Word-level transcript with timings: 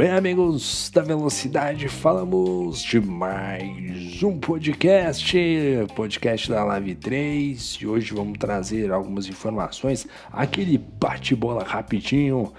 Bem, 0.00 0.10
amigos 0.12 0.90
da 0.94 1.02
Velocidade, 1.02 1.86
falamos 1.86 2.82
de 2.82 2.98
mais 2.98 4.22
um 4.22 4.38
podcast, 4.38 5.36
podcast 5.94 6.50
da 6.50 6.64
Live 6.64 6.94
3, 6.94 7.78
e 7.82 7.86
hoje 7.86 8.14
vamos 8.14 8.38
trazer 8.38 8.90
algumas 8.90 9.28
informações, 9.28 10.06
aquele 10.32 10.78
bate-bola 10.78 11.62
rapidinho. 11.62 12.50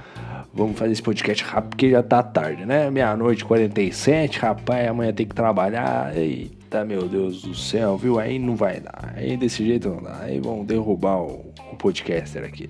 Vamos 0.53 0.77
fazer 0.77 0.91
esse 0.91 1.01
podcast 1.01 1.43
rápido 1.43 1.69
porque 1.71 1.89
já 1.89 2.03
tá 2.03 2.21
tarde, 2.21 2.63
né? 2.63 2.91
Meia-noite 2.91 3.43
47, 3.43 4.37
rapaz, 4.37 4.87
amanhã 4.87 5.11
tem 5.11 5.25
que 5.25 5.33
trabalhar. 5.33 6.15
Eita, 6.15 6.85
meu 6.85 7.07
Deus 7.07 7.41
do 7.41 7.55
céu, 7.55 7.97
viu? 7.97 8.19
Aí 8.19 8.37
não 8.37 8.55
vai 8.55 8.79
dar. 8.79 9.13
Aí 9.15 9.35
desse 9.35 9.65
jeito 9.65 9.89
não 9.89 10.03
dá. 10.03 10.19
Aí 10.21 10.39
vão 10.39 10.63
derrubar 10.63 11.21
o, 11.21 11.50
o 11.71 11.75
podcaster 11.75 12.43
aqui. 12.43 12.67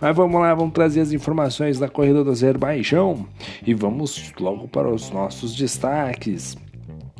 Mas 0.00 0.14
vamos 0.14 0.40
lá, 0.40 0.54
vamos 0.54 0.74
trazer 0.74 1.00
as 1.00 1.12
informações 1.12 1.78
da 1.78 1.88
corrida 1.88 2.22
do 2.22 2.30
Azerbaijão 2.30 3.26
e 3.66 3.74
vamos 3.74 4.32
logo 4.38 4.68
para 4.68 4.88
os 4.88 5.10
nossos 5.10 5.54
destaques. 5.54 6.56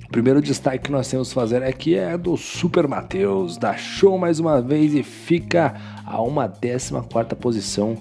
O 0.05 0.09
primeiro 0.15 0.41
destaque 0.41 0.85
que 0.85 0.93
nós 0.93 1.09
temos 1.09 1.29
que 1.29 1.35
fazer 1.35 1.63
aqui 1.63 1.97
é 1.97 2.17
do 2.17 2.37
Super 2.37 2.87
Matheus, 2.87 3.57
dá 3.57 3.77
show 3.77 4.19
mais 4.19 4.39
uma 4.39 4.61
vez 4.61 4.95
e 4.95 5.03
fica 5.03 5.75
a 6.05 6.21
uma 6.21 6.49
14 6.49 6.93
quarta 7.11 7.35
posição. 7.35 7.97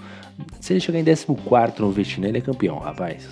Se 0.59 0.73
ele 0.73 0.79
chegar 0.79 0.99
em 0.99 1.03
14 1.05 1.27
no 1.79 1.91
Vietnã, 1.91 2.27
ele 2.27 2.37
é 2.37 2.41
campeão, 2.41 2.77
rapaz. 2.77 3.27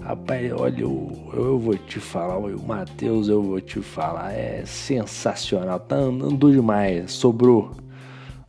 Rapaz, 0.00 0.52
olha, 0.52 0.80
eu, 0.80 1.30
eu 1.34 1.58
vou 1.58 1.76
te 1.76 2.00
falar, 2.00 2.38
o 2.38 2.62
Matheus, 2.66 3.28
eu 3.28 3.42
vou 3.42 3.60
te 3.60 3.80
falar, 3.80 4.32
é 4.32 4.64
sensacional, 4.64 5.78
tá 5.78 5.96
andando 5.96 6.50
demais, 6.50 7.12
sobrou 7.12 7.70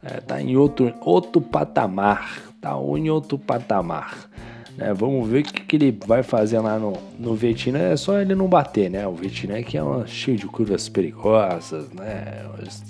é, 0.04 0.20
tá 0.20 0.42
em 0.42 0.56
outro, 0.58 0.94
outro 1.02 1.42
patamar, 1.42 2.42
tá 2.60 2.72
em 2.98 3.10
outro 3.10 3.38
patamar. 3.38 4.30
Né? 4.78 4.94
Vamos 4.94 5.28
ver 5.28 5.42
o 5.42 5.44
que, 5.44 5.62
que, 5.62 5.76
ele 5.76 5.98
vai 6.06 6.24
fazer 6.24 6.60
lá 6.60 6.80
no, 6.80 6.98
no 7.20 7.36
Vietnã. 7.36 7.80
É 7.80 7.98
só 7.98 8.20
ele 8.20 8.34
não 8.34 8.48
bater, 8.48 8.90
né? 8.90 9.06
O 9.08 9.14
Vietnã 9.14 9.62
que 9.62 9.78
é 9.78 9.84
uma, 9.84 10.08
cheio 10.08 10.38
de 10.38 10.48
curvas 10.48 10.90
perigosas, 10.90 11.90
né? 11.92 12.46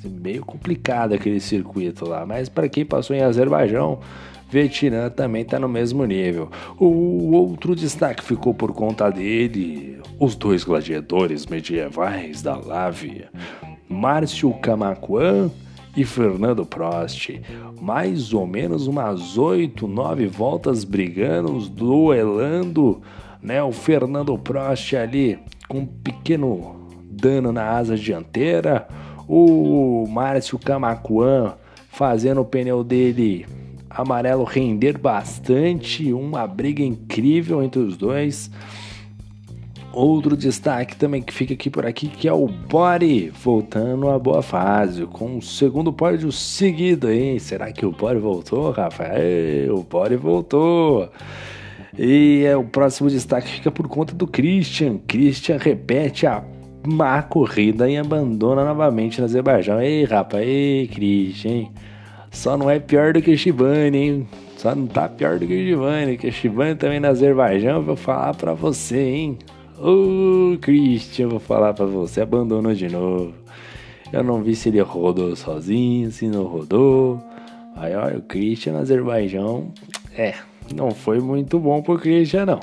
Meio 0.05 0.45
complicado 0.45 1.13
aquele 1.13 1.39
circuito 1.39 2.07
lá. 2.07 2.25
Mas 2.25 2.47
para 2.47 2.69
quem 2.69 2.85
passou 2.85 3.15
em 3.15 3.21
Azerbaijão, 3.21 3.99
Vietnã 4.49 5.09
também 5.09 5.41
está 5.41 5.59
no 5.59 5.67
mesmo 5.67 6.05
nível. 6.05 6.49
O 6.77 7.33
outro 7.33 7.75
destaque 7.75 8.23
ficou 8.23 8.53
por 8.53 8.73
conta 8.73 9.09
dele, 9.09 9.99
os 10.19 10.35
dois 10.35 10.63
gladiadores 10.63 11.45
medievais 11.45 12.41
da 12.41 12.55
Lávia, 12.55 13.29
Márcio 13.89 14.53
Camacuan 14.55 15.49
e 15.95 16.03
Fernando 16.03 16.65
Prost. 16.65 17.29
Mais 17.79 18.33
ou 18.33 18.47
menos 18.47 18.87
umas 18.87 19.37
oito, 19.37 19.87
nove 19.87 20.27
voltas 20.27 20.83
brigando, 20.83 21.59
duelando, 21.69 23.01
né? 23.41 23.61
O 23.61 23.71
Fernando 23.71 24.37
Prost 24.37 24.93
ali 24.95 25.39
com 25.67 25.79
um 25.79 25.85
pequeno 25.85 26.75
dano 27.09 27.51
na 27.51 27.69
asa 27.69 27.95
dianteira, 27.95 28.87
o 29.27 30.05
Márcio 30.09 30.59
Camacuan 30.59 31.53
fazendo 31.89 32.41
o 32.41 32.45
pneu 32.45 32.83
dele 32.83 33.45
amarelo 33.89 34.43
render 34.43 34.97
bastante, 34.97 36.11
uma 36.13 36.47
briga 36.47 36.81
incrível 36.83 37.61
entre 37.61 37.79
os 37.81 37.97
dois. 37.97 38.49
Outro 39.93 40.37
destaque 40.37 40.95
também 40.95 41.21
que 41.21 41.33
fica 41.33 41.53
aqui 41.53 41.69
por 41.69 41.85
aqui, 41.85 42.07
que 42.07 42.25
é 42.25 42.31
o 42.31 42.47
Body 42.47 43.29
voltando 43.29 44.09
à 44.09 44.17
boa 44.17 44.41
fase, 44.41 45.05
com 45.05 45.37
o 45.37 45.41
segundo 45.41 45.91
pódio 45.91 46.31
seguido, 46.31 47.11
hein? 47.11 47.37
Será 47.39 47.71
que 47.73 47.85
o 47.85 47.91
Body 47.91 48.19
voltou, 48.19 48.71
Rafael? 48.71 49.75
O 49.75 49.83
Body 49.83 50.15
voltou! 50.15 51.09
E 51.99 52.43
é, 52.45 52.55
o 52.55 52.63
próximo 52.63 53.09
destaque 53.09 53.49
fica 53.49 53.69
por 53.69 53.87
conta 53.89 54.15
do 54.15 54.25
Christian. 54.25 54.97
Christian 55.05 55.57
repete 55.57 56.25
a 56.25 56.41
má 56.87 57.21
corrida 57.21 57.89
e 57.89 57.97
abandona 57.97 58.63
novamente 58.63 59.19
no 59.19 59.25
Azerbaijão. 59.25 59.81
Ei, 59.81 60.05
rapaz, 60.05 60.47
ei, 60.47 60.87
Christian? 60.87 61.67
Só 62.31 62.55
não 62.55 62.69
é 62.69 62.79
pior 62.79 63.11
do 63.11 63.21
que 63.21 63.35
Shibane, 63.35 63.97
hein? 63.97 64.27
Só 64.55 64.73
não 64.73 64.87
tá 64.87 65.09
pior 65.09 65.37
do 65.37 65.45
que 65.45 65.53
o 65.53 65.67
Shibane, 65.67 66.17
que 66.17 66.29
o 66.29 66.31
Shibane 66.31 66.75
também 66.75 67.01
no 67.01 67.07
Azerbaijão, 67.07 67.83
vou 67.83 67.97
falar 67.97 68.35
pra 68.35 68.53
você, 68.53 69.01
hein? 69.01 69.37
Ô, 69.83 70.53
oh, 70.53 70.59
Christian, 70.59 71.27
vou 71.27 71.39
falar 71.39 71.73
para 71.73 71.87
você, 71.87 72.21
abandonou 72.21 72.71
de 72.71 72.87
novo. 72.87 73.33
Eu 74.13 74.23
não 74.23 74.43
vi 74.43 74.55
se 74.55 74.69
ele 74.69 74.79
rodou 74.79 75.35
sozinho, 75.35 76.11
se 76.11 76.27
não 76.27 76.43
rodou. 76.43 77.19
Aí, 77.75 77.95
olha, 77.95 78.19
o 78.19 78.21
Christian 78.21 78.73
no 78.73 78.79
Azerbaijão, 78.79 79.71
é, 80.15 80.35
não 80.75 80.91
foi 80.91 81.19
muito 81.19 81.57
bom 81.57 81.81
pro 81.81 81.97
Christian, 81.97 82.45
não. 82.45 82.59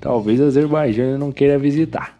Talvez 0.00 0.40
o 0.40 0.46
Azerbaijão 0.46 1.16
não 1.16 1.30
queira 1.30 1.56
visitar, 1.60 2.18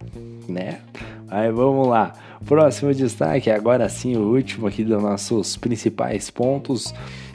né? 0.49 0.79
Aí, 1.27 1.51
vamos 1.51 1.89
lá. 1.89 2.13
Próximo 2.47 2.95
destaque, 2.95 3.51
agora 3.51 3.89
sim, 3.89 4.17
o 4.17 4.37
último 4.37 4.69
aqui 4.69 4.85
dos 4.85 5.03
nossos 5.03 5.57
principais 5.57 6.31
pontos 6.31 6.95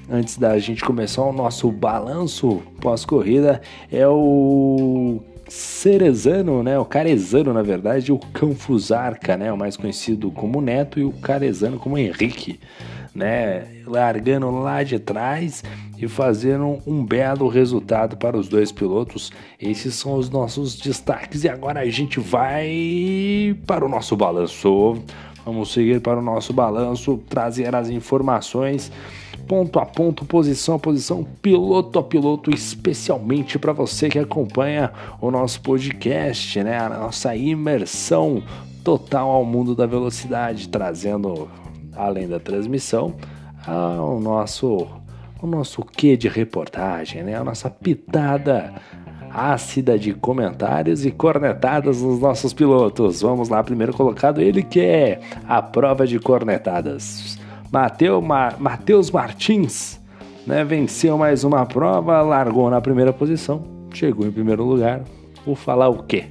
antes 0.09 0.37
da 0.37 0.57
gente 0.57 0.85
começar 0.85 1.21
o 1.23 1.33
nosso 1.33 1.69
balanço 1.69 2.61
pós-corrida 2.79 3.61
é 3.91 4.07
o 4.07 5.21
Cerezano, 5.47 6.63
né? 6.63 6.77
O 6.79 6.85
Carezano, 6.85 7.53
na 7.53 7.61
verdade, 7.61 8.11
o 8.11 8.17
Canfusarca, 8.17 9.37
né? 9.37 9.51
O 9.51 9.57
mais 9.57 9.77
conhecido 9.77 10.31
como 10.31 10.61
Neto 10.61 10.99
e 10.99 11.03
o 11.03 11.11
Carezano 11.11 11.77
como 11.77 11.97
Henrique, 11.97 12.59
né? 13.13 13.67
Largando 13.85 14.49
lá 14.51 14.83
de 14.83 14.97
trás 14.99 15.63
e 15.97 16.07
fazendo 16.07 16.79
um 16.85 17.05
belo 17.05 17.47
resultado 17.47 18.17
para 18.17 18.37
os 18.37 18.47
dois 18.47 18.71
pilotos. 18.71 19.31
Esses 19.61 19.95
são 19.95 20.15
os 20.15 20.29
nossos 20.29 20.77
destaques 20.77 21.43
e 21.43 21.49
agora 21.49 21.81
a 21.81 21.89
gente 21.89 22.19
vai 22.19 23.55
para 23.65 23.85
o 23.85 23.89
nosso 23.89 24.15
balanço. 24.15 25.01
Vamos 25.45 25.71
seguir 25.71 26.01
para 26.01 26.17
o 26.17 26.23
nosso 26.23 26.51
balanço, 26.51 27.21
trazer 27.29 27.75
as 27.75 27.89
informações 27.89 28.91
ponto 29.47 29.79
a 29.79 29.85
ponto, 29.85 30.25
posição 30.25 30.75
a 30.75 30.79
posição, 30.79 31.23
piloto 31.41 31.99
a 31.99 32.03
piloto, 32.03 32.53
especialmente 32.53 33.57
para 33.59 33.73
você 33.73 34.09
que 34.09 34.19
acompanha 34.19 34.91
o 35.21 35.31
nosso 35.31 35.61
podcast, 35.61 36.63
né? 36.63 36.77
A 36.77 36.89
nossa 36.89 37.35
imersão 37.35 38.43
total 38.83 39.29
ao 39.29 39.45
mundo 39.45 39.75
da 39.75 39.85
velocidade, 39.85 40.69
trazendo 40.69 41.49
além 41.95 42.27
da 42.27 42.39
transmissão 42.39 43.15
o 43.67 44.19
nosso 44.19 44.87
o 45.41 45.47
nosso 45.47 45.83
quê 45.83 46.15
de 46.15 46.27
reportagem, 46.27 47.23
né? 47.23 47.35
A 47.35 47.43
nossa 47.43 47.69
pitada 47.69 48.73
ácida 49.35 49.99
de 49.99 50.13
comentários 50.13 51.05
e 51.05 51.11
cornetadas 51.11 52.01
dos 52.01 52.19
nossos 52.19 52.53
pilotos. 52.53 53.21
Vamos 53.21 53.49
lá, 53.49 53.61
primeiro 53.61 53.93
colocado 53.93 54.41
ele 54.41 54.63
que 54.63 54.79
é 54.79 55.19
a 55.47 55.61
prova 55.61 56.07
de 56.07 56.19
cornetadas. 56.19 57.37
Mateus, 57.75 58.23
Mateus 58.57 59.11
Martins 59.11 59.99
né, 60.47 60.63
venceu 60.63 61.17
mais 61.17 61.43
uma 61.43 61.65
prova, 61.65 62.21
largou 62.21 62.69
na 62.69 62.79
primeira 62.79 63.11
posição, 63.11 63.65
chegou 63.93 64.25
em 64.25 64.31
primeiro 64.31 64.63
lugar. 64.63 65.03
Vou 65.45 65.57
falar 65.57 65.89
o 65.89 66.01
quê? 66.03 66.23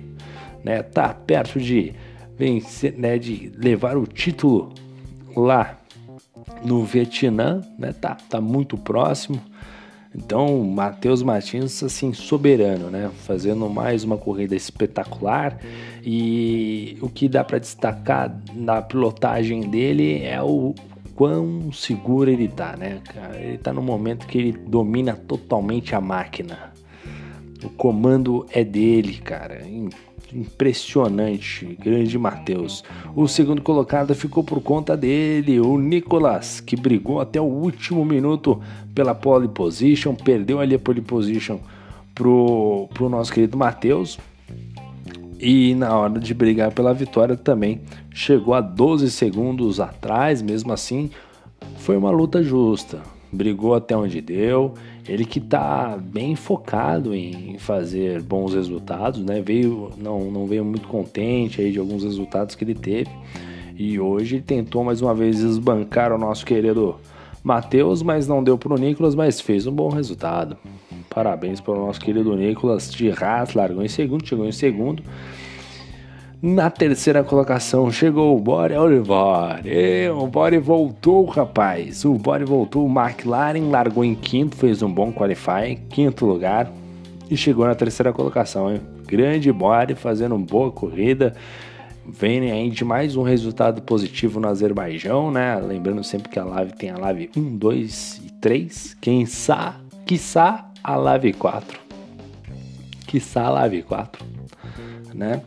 Né, 0.65 0.83
tá 0.83 1.13
perto 1.13 1.61
de 1.61 1.93
vencer, 2.35 2.95
né, 2.97 3.19
de 3.19 3.53
levar 3.59 3.95
o 3.99 4.07
título 4.07 4.73
lá 5.37 5.79
no 6.65 6.83
Vietnã, 6.83 7.61
né, 7.79 7.93
tá, 7.93 8.17
tá 8.31 8.41
muito 8.41 8.79
próximo. 8.79 9.39
Então, 10.17 10.65
Matheus 10.65 11.23
Martins, 11.23 11.83
assim, 11.83 12.15
soberano, 12.15 12.89
né? 12.89 13.11
Fazendo 13.27 13.69
mais 13.69 14.05
uma 14.05 14.17
corrida 14.17 14.55
espetacular. 14.55 15.59
E 16.05 16.97
o 17.03 17.09
que 17.09 17.29
dá 17.29 17.43
para 17.43 17.59
destacar 17.59 18.33
na 18.55 18.81
pilotagem 18.81 19.63
dele 19.69 20.23
é 20.23 20.41
o 20.41 20.73
quão 21.15 21.73
seguro 21.73 22.31
ele 22.31 22.49
tá, 22.49 22.77
né? 22.77 23.01
Ele 23.41 23.59
tá 23.59 23.73
no 23.73 23.83
momento 23.83 24.27
que 24.27 24.39
ele 24.39 24.53
domina 24.53 25.15
totalmente 25.15 25.95
a 25.95 26.01
máquina. 26.01 26.73
O 27.65 27.69
comando 27.71 28.47
é 28.51 28.63
dele, 28.63 29.15
cara. 29.19 29.63
Impressionante, 30.33 31.79
grande 31.81 32.19
Matheus. 32.19 32.83
O 33.15 33.29
segundo 33.29 33.63
colocado 33.63 34.15
ficou 34.15 34.43
por 34.43 34.61
conta 34.61 34.97
dele, 34.97 35.61
o 35.61 35.79
Nicolas, 35.79 36.61
que 36.61 36.77
brigou 36.77 37.21
até 37.21 37.41
o 37.41 37.45
último 37.45 38.05
minuto 38.05 38.61
pela 38.95 39.15
pole 39.15 39.49
position, 39.49 40.15
perdeu 40.15 40.59
ali 40.59 40.75
a 40.75 40.79
pole 40.79 41.01
position 41.01 41.59
pro, 42.15 42.89
pro 42.93 43.09
nosso 43.09 43.33
querido 43.33 43.57
Matheus. 43.57 44.19
E 45.39 45.75
na 45.75 45.97
hora 45.97 46.19
de 46.19 46.33
brigar 46.33 46.73
pela 46.73 46.95
vitória 46.95 47.37
também 47.37 47.81
chegou 48.13 48.55
a 48.55 48.61
12 48.61 49.11
segundos 49.11 49.81
atrás, 49.81 50.41
mesmo 50.41 50.73
assim, 50.73 51.11
foi 51.79 51.97
uma 51.97 52.11
luta 52.11 52.43
justa. 52.43 53.03
Brigou 53.33 53.75
até 53.75 53.97
onde 53.97 54.21
deu. 54.21 54.75
Ele 55.07 55.25
que 55.25 55.39
está 55.39 55.99
bem 56.01 56.37
focado 56.37 57.15
em 57.15 57.59
fazer 57.59 58.23
bons 58.23 58.55
resultados, 58.55 59.21
né? 59.21 59.43
Veio, 59.43 59.91
não, 59.99 60.31
não 60.31 60.47
veio 60.47 60.65
muito 60.65 60.89
contente 60.89 61.61
aí 61.61 61.73
de 61.73 61.79
alguns 61.79 62.05
resultados 62.05 62.55
que 62.55 62.65
ele 62.65 62.75
teve. 62.75 63.11
E 63.77 63.99
hoje 63.99 64.41
tentou 64.41 64.85
mais 64.85 65.03
uma 65.03 65.13
vez 65.13 65.41
esbancar 65.41 66.13
o 66.13 66.19
nosso 66.19 66.47
querido 66.47 66.97
Matheus, 67.43 68.03
mas 68.03 68.27
não 68.27 68.43
deu 68.43 68.57
pro 68.57 68.79
Nicolas, 68.79 69.15
mas 69.15 69.41
fez 69.41 69.67
um 69.67 69.73
bom 69.73 69.91
resultado. 69.91 70.57
Parabéns 71.15 71.61
para 71.61 71.75
o 71.75 71.87
nosso 71.87 72.01
querido 72.01 72.35
Nicolas 72.37 72.91
de 72.91 73.11
Haas, 73.11 73.55
largou 73.55 73.85
em 73.85 73.89
segundo, 73.89 74.27
chegou 74.27 74.47
em 74.47 74.53
segundo. 74.53 75.03
Na 76.43 76.69
terceira 76.69 77.23
colocação 77.23 77.91
chegou 77.91 78.37
o 78.37 78.41
Bore 78.41 78.75
Oliver. 78.75 79.63
O 80.19 80.27
Bore 80.27 80.59
voltou, 80.59 81.25
rapaz. 81.25 82.05
O 82.05 82.15
Bore 82.15 82.45
voltou. 82.45 82.85
O 82.85 82.91
McLaren 82.91 83.71
largou 83.71 84.05
em 84.05 84.15
quinto, 84.15 84.57
fez 84.57 84.83
um 84.83 84.93
bom 84.93 85.11
qualify, 85.13 85.77
quinto 85.89 86.27
lugar 86.27 86.71
e 87.31 87.37
chegou 87.37 87.65
na 87.65 87.75
terceira 87.75 88.13
colocação. 88.13 88.71
Hein? 88.71 88.81
Grande 89.07 89.51
Bore 89.53 89.95
fazendo 89.95 90.35
uma 90.35 90.45
boa 90.45 90.71
corrida. 90.71 91.33
Vem 92.07 92.51
aí 92.51 92.69
de 92.69 92.85
mais 92.85 93.17
um 93.17 93.23
resultado 93.23 93.81
positivo 93.81 94.39
no 94.39 94.49
Azerbaijão, 94.49 95.31
né? 95.31 95.57
Lembrando 95.57 96.05
sempre 96.05 96.29
que 96.29 96.39
a 96.39 96.45
Live 96.45 96.73
tem 96.73 96.91
a 96.91 96.99
Live 96.99 97.31
1, 97.35 97.57
2 97.57 98.23
e 98.27 98.33
3. 98.33 98.97
Quem 99.01 99.25
sabe, 99.25 99.79
quiçá 100.05 100.74
a 100.85 100.97
Live 100.97 101.33
4. 101.33 101.81
Quiçá 103.07 103.45
a 103.45 103.51
Live 103.51 103.83
4, 103.83 104.25
né? 105.15 105.43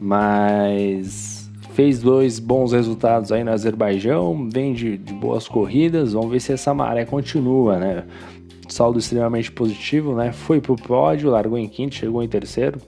mas 0.00 1.50
fez 1.72 2.00
dois 2.00 2.38
bons 2.38 2.72
resultados 2.72 3.32
aí 3.32 3.44
no 3.44 3.50
Azerbaijão, 3.50 4.48
vem 4.50 4.72
de, 4.72 4.96
de, 4.96 5.12
boas 5.12 5.48
corridas, 5.48 6.12
vamos 6.12 6.30
ver 6.30 6.40
se 6.40 6.52
essa 6.52 6.72
maré 6.72 7.04
continua, 7.04 7.78
né? 7.78 8.04
Saldo 8.68 8.98
extremamente 8.98 9.52
positivo, 9.52 10.14
né? 10.14 10.32
Foi 10.32 10.60
pro 10.60 10.76
pódio, 10.76 11.30
largou 11.30 11.58
em 11.58 11.68
quinto, 11.68 11.94
chegou 11.94 12.22
em 12.22 12.28
terceiro. 12.28 12.80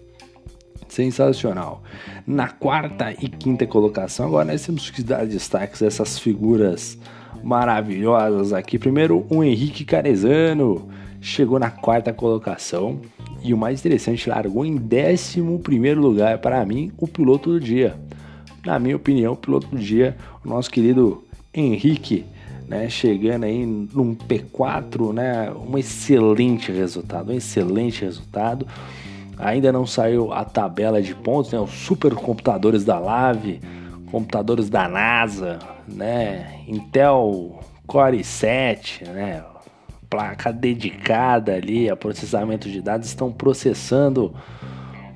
Sensacional. 0.88 1.82
Na 2.26 2.48
quarta 2.48 3.12
e 3.12 3.28
quinta 3.28 3.66
colocação, 3.66 4.26
agora 4.26 4.46
nós 4.46 4.64
temos 4.64 4.90
que 4.90 5.02
dar 5.02 5.26
destaques 5.26 5.82
a 5.82 5.86
essas 5.86 6.18
figuras 6.18 6.98
maravilhosas 7.42 8.52
aqui. 8.52 8.78
Primeiro, 8.78 9.26
o 9.30 9.44
Henrique 9.44 9.84
Carezano 9.84 10.88
chegou 11.20 11.58
na 11.58 11.70
quarta 11.70 12.12
colocação, 12.12 13.00
e 13.42 13.54
o 13.54 13.56
mais 13.56 13.80
interessante, 13.80 14.28
largou 14.28 14.64
em 14.64 14.78
11 14.78 15.40
lugar, 15.94 16.38
para 16.38 16.64
mim, 16.64 16.92
o 16.98 17.06
piloto 17.06 17.50
do 17.50 17.60
dia. 17.60 17.96
Na 18.64 18.78
minha 18.78 18.96
opinião, 18.96 19.34
o 19.34 19.36
piloto 19.36 19.68
do 19.68 19.78
dia, 19.78 20.16
o 20.44 20.48
nosso 20.48 20.70
querido 20.70 21.24
Henrique, 21.54 22.26
né, 22.68 22.88
chegando 22.88 23.44
aí 23.44 23.64
num 23.64 24.14
P4, 24.14 25.12
né, 25.12 25.50
um 25.50 25.78
excelente 25.78 26.70
resultado, 26.70 27.32
um 27.32 27.34
excelente 27.34 28.04
resultado. 28.04 28.66
Ainda 29.38 29.72
não 29.72 29.86
saiu 29.86 30.32
a 30.32 30.44
tabela 30.44 31.00
de 31.00 31.14
pontos, 31.14 31.52
né, 31.52 31.58
os 31.58 31.70
supercomputadores 31.70 32.84
da 32.84 32.98
Lave, 32.98 33.60
computadores 34.10 34.68
da 34.68 34.88
NASA, 34.88 35.58
né, 35.86 36.60
Intel 36.66 37.58
Core 37.86 38.22
7, 38.22 39.04
né, 39.04 39.42
placa 40.08 40.52
dedicada 40.52 41.54
ali 41.54 41.88
a 41.88 41.96
processamento 41.96 42.68
de 42.68 42.80
dados 42.80 43.08
estão 43.08 43.30
processando 43.30 44.34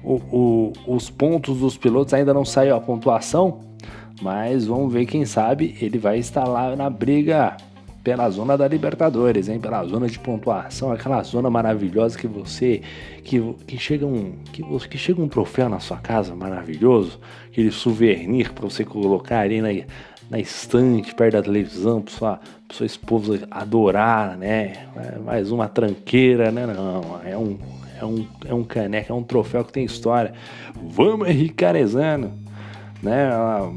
o, 0.02 0.14
o, 0.14 0.72
os 0.86 1.10
pontos 1.10 1.58
dos 1.58 1.76
pilotos. 1.76 2.14
Ainda 2.14 2.34
não 2.34 2.44
saiu 2.44 2.74
a 2.74 2.80
pontuação, 2.80 3.60
mas 4.20 4.66
vamos 4.66 4.92
ver 4.92 5.06
quem 5.06 5.24
sabe 5.24 5.76
ele 5.80 5.98
vai 5.98 6.18
estar 6.18 6.44
lá 6.44 6.76
na 6.76 6.90
briga 6.90 7.56
pela 8.02 8.28
zona 8.30 8.58
da 8.58 8.66
Libertadores, 8.66 9.48
hein? 9.48 9.60
Pela 9.60 9.84
zona 9.84 10.08
de 10.08 10.18
pontuação, 10.18 10.90
aquela 10.90 11.22
zona 11.22 11.48
maravilhosa 11.48 12.18
que 12.18 12.26
você 12.26 12.82
que, 13.22 13.40
que 13.66 13.78
chega 13.78 14.04
um 14.04 14.32
que, 14.52 14.62
que 14.88 14.98
chega 14.98 15.22
um 15.22 15.28
troféu 15.28 15.68
na 15.68 15.78
sua 15.78 15.98
casa 15.98 16.34
maravilhoso, 16.34 17.20
aquele 17.46 17.70
souvenir 17.70 18.52
para 18.52 18.68
você 18.68 18.84
colocar 18.84 19.40
ali 19.40 19.60
na 19.62 19.68
na 20.32 20.38
estante, 20.38 21.14
perto 21.14 21.34
da 21.34 21.42
televisão, 21.42 22.00
para 22.00 22.14
sua, 22.14 22.40
pra 22.66 22.76
sua 22.76 22.86
esposa 22.86 23.46
adorar, 23.50 24.34
né? 24.38 24.86
É 24.96 25.18
mais 25.18 25.52
uma 25.52 25.68
tranqueira, 25.68 26.50
né? 26.50 26.66
Não, 26.66 27.20
é 27.22 27.36
um, 27.36 27.58
é 28.00 28.04
um, 28.06 28.26
é 28.46 28.54
um 28.54 28.64
caneco, 28.64 29.12
é 29.12 29.14
um 29.14 29.22
troféu 29.22 29.62
que 29.62 29.70
tem 29.70 29.84
história. 29.84 30.32
Vamos, 30.82 31.28
Henrique 31.28 31.52
Carezano, 31.52 32.32
né? 33.02 33.28
Ela 33.30 33.74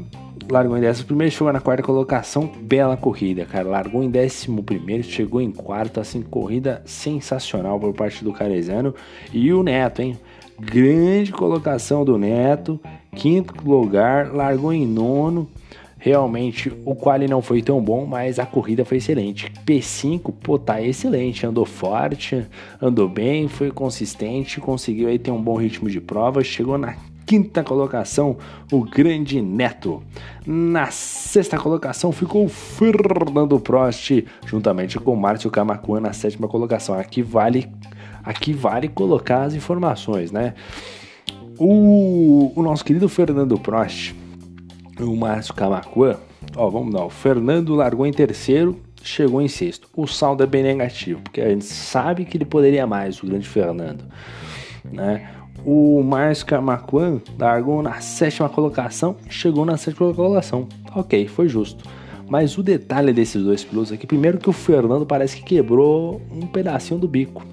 largou 0.50 0.78
em 0.78 0.80
décimo 0.80 1.08
primeiro, 1.08 1.30
chegou 1.30 1.52
na 1.52 1.60
quarta 1.60 1.82
colocação, 1.82 2.50
bela 2.62 2.96
corrida, 2.96 3.44
cara. 3.44 3.68
Largou 3.68 4.02
em 4.02 4.08
décimo 4.08 4.62
primeiro, 4.62 5.02
chegou 5.02 5.42
em 5.42 5.50
quarto, 5.50 6.00
assim, 6.00 6.22
corrida 6.22 6.80
sensacional 6.86 7.78
por 7.78 7.92
parte 7.92 8.24
do 8.24 8.32
Carezano. 8.32 8.94
E 9.30 9.52
o 9.52 9.62
Neto, 9.62 10.00
hein? 10.00 10.18
Grande 10.58 11.32
colocação 11.32 12.02
do 12.02 12.16
Neto, 12.16 12.80
quinto 13.14 13.54
lugar, 13.62 14.32
largou 14.32 14.72
em 14.72 14.86
nono. 14.86 15.50
Realmente 16.06 16.72
o 16.84 16.94
quali 16.94 17.26
não 17.26 17.42
foi 17.42 17.60
tão 17.60 17.82
bom, 17.82 18.06
mas 18.06 18.38
a 18.38 18.46
corrida 18.46 18.84
foi 18.84 18.98
excelente. 18.98 19.52
P5, 19.66 20.32
pô, 20.40 20.56
tá 20.56 20.80
excelente, 20.80 21.44
andou 21.44 21.64
forte, 21.64 22.46
andou 22.80 23.08
bem, 23.08 23.48
foi 23.48 23.72
consistente, 23.72 24.60
conseguiu 24.60 25.08
aí 25.08 25.18
ter 25.18 25.32
um 25.32 25.42
bom 25.42 25.56
ritmo 25.56 25.90
de 25.90 26.00
prova, 26.00 26.44
chegou 26.44 26.78
na 26.78 26.94
quinta 27.26 27.64
colocação, 27.64 28.36
o 28.70 28.84
grande 28.84 29.42
Neto. 29.42 30.00
Na 30.46 30.92
sexta 30.92 31.58
colocação 31.58 32.12
ficou 32.12 32.48
Fernando 32.48 33.58
Prost, 33.58 34.12
juntamente 34.46 35.00
com 35.00 35.16
Márcio 35.16 35.50
Camacuã 35.50 35.98
na 35.98 36.12
sétima 36.12 36.46
colocação. 36.46 36.96
Aqui 36.96 37.20
vale, 37.20 37.68
aqui 38.22 38.52
vale 38.52 38.86
colocar 38.86 39.42
as 39.42 39.54
informações, 39.54 40.30
né? 40.30 40.54
O, 41.58 42.52
o 42.54 42.62
nosso 42.62 42.84
querido 42.84 43.08
Fernando 43.08 43.58
Prost 43.58 44.14
o 45.00 45.16
Márcio 45.16 45.54
Camacuã, 45.54 46.16
ó, 46.56 46.68
vamos 46.70 46.94
lá, 46.94 47.04
o 47.04 47.10
Fernando 47.10 47.74
largou 47.74 48.06
em 48.06 48.12
terceiro, 48.12 48.80
chegou 49.02 49.40
em 49.42 49.48
sexto. 49.48 49.88
O 49.94 50.06
saldo 50.06 50.42
é 50.42 50.46
bem 50.46 50.62
negativo, 50.62 51.20
porque 51.22 51.40
a 51.40 51.48
gente 51.48 51.64
sabe 51.64 52.24
que 52.24 52.36
ele 52.36 52.44
poderia 52.44 52.86
mais, 52.86 53.22
o 53.22 53.26
grande 53.26 53.48
Fernando, 53.48 54.04
né? 54.84 55.30
O 55.64 56.02
Márcio 56.02 56.46
Camacuã 56.46 57.20
largou 57.38 57.82
na 57.82 58.00
sétima 58.00 58.48
colocação, 58.48 59.16
chegou 59.28 59.64
na 59.64 59.76
sétima 59.76 60.14
colocação. 60.14 60.68
Ok, 60.94 61.26
foi 61.26 61.48
justo. 61.48 61.84
Mas 62.28 62.58
o 62.58 62.62
detalhe 62.62 63.12
desses 63.12 63.42
dois 63.42 63.64
pilotos 63.64 63.92
aqui, 63.92 64.06
primeiro 64.06 64.38
que 64.38 64.50
o 64.50 64.52
Fernando 64.52 65.06
parece 65.06 65.36
que 65.36 65.42
quebrou 65.42 66.20
um 66.30 66.46
pedacinho 66.46 67.00
do 67.00 67.08
bico. 67.08 67.44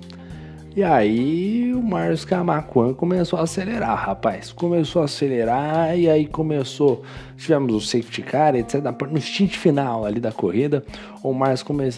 E 0.75 0.83
aí 0.83 1.71
o 1.71 1.83
Marcos 1.83 2.25
Camacuan 2.25 2.95
começou 2.95 3.37
a 3.37 3.43
acelerar, 3.43 3.95
rapaz. 3.95 4.51
Começou 4.51 5.03
a 5.03 5.05
acelerar 5.05 5.95
e 5.95 6.09
aí 6.09 6.25
começou. 6.25 7.03
Tivemos 7.37 7.75
o 7.75 7.79
safety 7.79 8.23
car, 8.23 8.55
etc. 8.55 8.81
No 9.11 9.21
stint 9.21 9.55
final 9.55 10.03
ali 10.03 10.19
da 10.19 10.31
corrida, 10.31 10.83
o 11.21 11.31
Marcos, 11.31 11.61
come, 11.61 11.89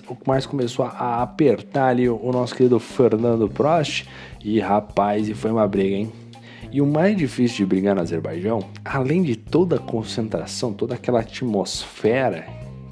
começou 0.50 0.84
a 0.84 1.22
apertar 1.22 1.88
ali 1.88 2.10
o 2.10 2.32
nosso 2.34 2.54
querido 2.54 2.78
Fernando 2.78 3.48
Prost. 3.48 4.10
E 4.44 4.60
rapaz, 4.60 5.30
e 5.30 5.34
foi 5.34 5.52
uma 5.52 5.66
briga, 5.66 5.96
hein? 5.96 6.12
E 6.70 6.82
o 6.82 6.86
mais 6.86 7.16
difícil 7.16 7.58
de 7.60 7.66
brigar 7.68 7.96
no 7.96 8.02
Azerbaijão, 8.02 8.60
além 8.84 9.24
de 9.24 9.38
toda 9.38 9.78
a 9.78 9.80
concentração, 9.80 10.74
toda 10.74 10.96
aquela 10.96 11.22
atmosfera 11.22 12.46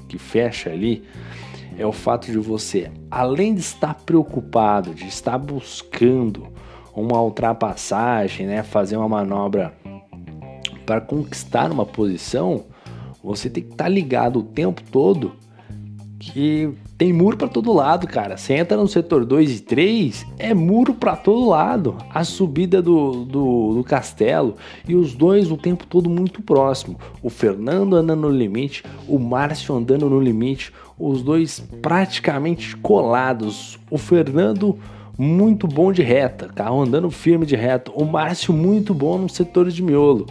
que 0.08 0.16
fecha 0.16 0.70
ali, 0.70 1.04
é 1.76 1.86
o 1.86 1.92
fato 1.92 2.30
de 2.30 2.38
você, 2.38 2.90
além 3.10 3.54
de 3.54 3.60
estar 3.60 3.94
preocupado, 3.94 4.94
de 4.94 5.06
estar 5.06 5.38
buscando 5.38 6.46
uma 6.94 7.20
ultrapassagem, 7.20 8.46
né, 8.46 8.62
fazer 8.62 8.96
uma 8.96 9.08
manobra 9.08 9.74
para 10.86 11.00
conquistar 11.00 11.72
uma 11.72 11.84
posição, 11.84 12.64
você 13.22 13.48
tem 13.48 13.62
que 13.62 13.72
estar 13.72 13.88
ligado 13.88 14.40
o 14.40 14.42
tempo 14.42 14.82
todo 14.90 15.32
que 16.32 16.72
tem 16.96 17.12
muro 17.12 17.36
para 17.36 17.48
todo 17.48 17.72
lado, 17.72 18.06
cara. 18.06 18.36
Você 18.36 18.54
entra 18.54 18.76
no 18.76 18.88
setor 18.88 19.24
2 19.24 19.58
e 19.58 19.60
3, 19.60 20.26
é 20.38 20.54
muro 20.54 20.94
para 20.94 21.16
todo 21.16 21.48
lado. 21.48 21.96
A 22.10 22.24
subida 22.24 22.80
do, 22.80 23.24
do, 23.24 23.74
do, 23.74 23.84
castelo 23.84 24.56
e 24.88 24.94
os 24.94 25.14
dois 25.14 25.50
o 25.50 25.56
tempo 25.56 25.86
todo 25.86 26.08
muito 26.08 26.42
próximo. 26.42 26.98
O 27.22 27.28
Fernando 27.28 27.96
andando 27.96 28.22
no 28.22 28.30
limite, 28.30 28.84
o 29.06 29.18
Márcio 29.18 29.74
andando 29.74 30.08
no 30.08 30.20
limite, 30.20 30.72
os 30.98 31.22
dois 31.22 31.60
praticamente 31.82 32.76
colados. 32.76 33.78
O 33.90 33.98
Fernando 33.98 34.78
muito 35.16 35.66
bom 35.66 35.92
de 35.92 36.02
reta, 36.02 36.48
carro 36.48 36.82
andando 36.82 37.10
firme 37.10 37.46
de 37.46 37.56
reta. 37.56 37.92
O 37.94 38.04
Márcio 38.04 38.52
muito 38.52 38.94
bom 38.94 39.18
no 39.18 39.28
setor 39.28 39.70
de 39.70 39.82
miolo. 39.82 40.26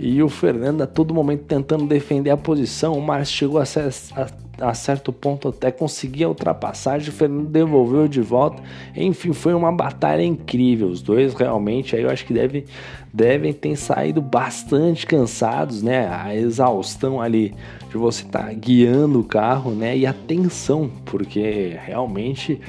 E 0.00 0.22
o 0.22 0.28
Fernando 0.28 0.82
a 0.82 0.86
todo 0.86 1.12
momento 1.12 1.42
tentando 1.44 1.84
defender 1.86 2.30
a 2.30 2.36
posição. 2.36 2.96
O 2.96 3.02
Márcio 3.02 3.36
chegou 3.36 3.60
a, 3.60 3.64
a, 3.64 4.68
a 4.70 4.74
certo 4.74 5.12
ponto 5.12 5.48
até 5.48 5.72
conseguir 5.72 6.24
a 6.24 6.28
ultrapassagem. 6.28 7.08
O 7.08 7.12
Fernando 7.12 7.48
devolveu 7.48 8.06
de 8.06 8.20
volta. 8.20 8.62
Enfim, 8.94 9.32
foi 9.32 9.54
uma 9.54 9.72
batalha 9.72 10.22
incrível. 10.22 10.86
Os 10.88 11.02
dois 11.02 11.34
realmente 11.34 11.96
aí 11.96 12.02
eu 12.02 12.10
acho 12.10 12.24
que 12.24 12.32
devem, 12.32 12.64
devem 13.12 13.52
ter 13.52 13.74
saído 13.74 14.22
bastante 14.22 15.04
cansados, 15.04 15.82
né? 15.82 16.08
A 16.08 16.34
exaustão 16.34 17.20
ali 17.20 17.52
de 17.90 17.96
você 17.96 18.22
estar 18.22 18.44
tá 18.44 18.52
guiando 18.52 19.18
o 19.18 19.24
carro, 19.24 19.72
né? 19.72 19.96
E 19.98 20.06
a 20.06 20.12
tensão, 20.12 20.88
porque 21.04 21.76
realmente 21.84 22.60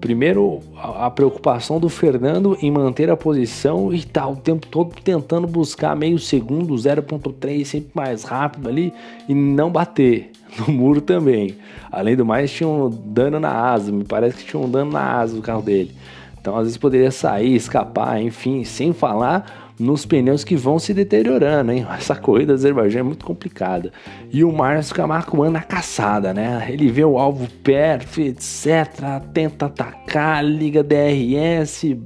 primeiro, 0.00 0.60
a, 0.76 1.06
a, 1.06 1.10
preocupação 1.10 1.78
do 1.78 1.88
Fernando 1.88 2.56
em 2.60 2.70
manter 2.70 3.10
a 3.10 3.16
posição 3.16 3.92
e 3.92 4.04
tá 4.04 4.26
o 4.26 4.36
tempo 4.36 4.66
todo 4.66 4.94
tentando 5.02 5.46
buscar 5.46 5.96
meio 5.96 6.18
segundo, 6.18 6.74
0.3, 6.74 7.64
sempre 7.64 7.90
mais 7.94 8.24
rápido 8.24 8.68
ali 8.68 8.92
e 9.28 9.34
não 9.34 9.70
bater 9.70 10.30
no 10.58 10.72
muro 10.72 11.00
também. 11.00 11.56
Além 11.90 12.16
do 12.16 12.24
mais, 12.24 12.50
tinha 12.50 12.68
um 12.68 12.88
dano 12.88 13.38
na 13.38 13.50
asa, 13.50 13.92
me 13.92 14.04
parece 14.04 14.38
que 14.38 14.44
tinha 14.44 14.60
um 14.60 14.70
dano 14.70 14.90
na 14.92 15.18
asa 15.18 15.36
do 15.36 15.42
carro 15.42 15.62
dele. 15.62 15.92
Então, 16.40 16.56
às 16.56 16.64
vezes 16.64 16.76
poderia 16.76 17.10
sair, 17.12 17.54
escapar, 17.54 18.20
enfim, 18.20 18.64
sem 18.64 18.92
falar 18.92 19.61
nos 19.78 20.06
pneus 20.06 20.44
que 20.44 20.56
vão 20.56 20.78
se 20.78 20.92
deteriorando, 20.94 21.72
hein? 21.72 21.86
Essa 21.96 22.14
corrida 22.14 22.52
do 22.52 22.56
Azerbaijão 22.56 23.00
é 23.00 23.02
muito 23.02 23.24
complicada. 23.24 23.92
E 24.30 24.44
o 24.44 24.52
Márcio 24.52 24.94
anda 25.02 25.50
na 25.50 25.62
caçada, 25.62 26.32
né? 26.32 26.66
Ele 26.68 26.90
vê 26.90 27.04
o 27.04 27.18
alvo 27.18 27.48
perto, 27.62 28.20
etc. 28.20 29.20
Tenta 29.32 29.66
atacar, 29.66 30.44
liga 30.44 30.82
DRS, 30.82 31.96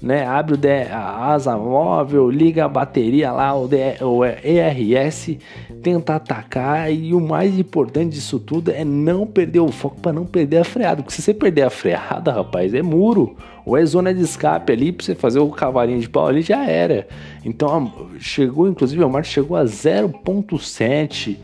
né? 0.00 0.26
Abre 0.26 0.54
o 0.54 0.58
a 0.92 1.32
asa 1.32 1.56
móvel, 1.56 2.30
liga 2.30 2.64
a 2.64 2.68
bateria 2.68 3.32
lá, 3.32 3.54
o, 3.56 3.68
o 4.02 4.24
ERS, 4.24 5.36
tenta 5.82 6.16
atacar. 6.16 6.92
E 6.92 7.14
o 7.14 7.20
mais 7.20 7.58
importante 7.58 8.14
disso 8.14 8.38
tudo 8.38 8.70
é 8.70 8.84
não 8.84 9.26
perder 9.26 9.60
o 9.60 9.72
foco 9.72 10.00
para 10.00 10.12
não 10.12 10.26
perder 10.26 10.58
a 10.58 10.64
freada, 10.64 11.02
porque 11.02 11.14
se 11.14 11.22
você 11.22 11.34
perder 11.34 11.62
a 11.62 11.70
freada, 11.70 12.32
rapaz, 12.32 12.74
é 12.74 12.82
muro. 12.82 13.36
Ou 13.64 13.76
é 13.76 13.84
zona 13.84 14.14
de 14.14 14.22
escape 14.22 14.72
ali 14.72 14.92
para 14.92 15.04
você 15.04 15.14
fazer 15.14 15.40
o 15.40 15.50
cavalinho 15.50 15.98
de 15.98 16.08
pau 16.08 16.28
ali 16.28 16.40
já 16.40 16.64
era. 16.64 17.08
Então 17.44 18.08
chegou, 18.20 18.68
inclusive 18.68 19.02
o 19.02 19.10
Martin 19.10 19.30
chegou 19.30 19.56
a 19.56 19.64
0.7 19.64 21.36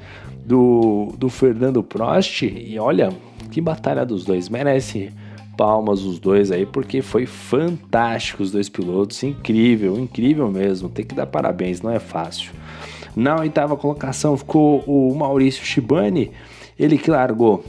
do, 0.45 1.13
do 1.19 1.29
Fernando 1.29 1.83
Prost. 1.83 2.43
E 2.43 2.79
olha 2.79 3.11
que 3.51 3.61
batalha 3.61 4.07
dos 4.07 4.25
dois. 4.25 4.49
Merece 4.49 5.13
palmas 5.57 6.03
os 6.03 6.19
dois 6.19 6.51
aí, 6.51 6.67
porque 6.67 7.03
foi 7.03 7.27
fantástico 7.27 8.43
os 8.43 8.51
dois 8.51 8.69
pilotos, 8.69 9.23
incrível, 9.23 9.99
incrível 9.99 10.51
mesmo, 10.51 10.89
tem 10.89 11.05
que 11.05 11.15
dar 11.15 11.27
parabéns, 11.27 11.81
não 11.81 11.91
é 11.91 11.99
fácil. 11.99 12.53
Na 13.15 13.41
oitava 13.41 13.77
colocação 13.77 14.37
ficou 14.37 14.81
o 14.87 15.15
Maurício 15.15 15.65
Shibani, 15.65 16.33
ele 16.79 16.97
que 16.97 17.11
largou 17.11 17.65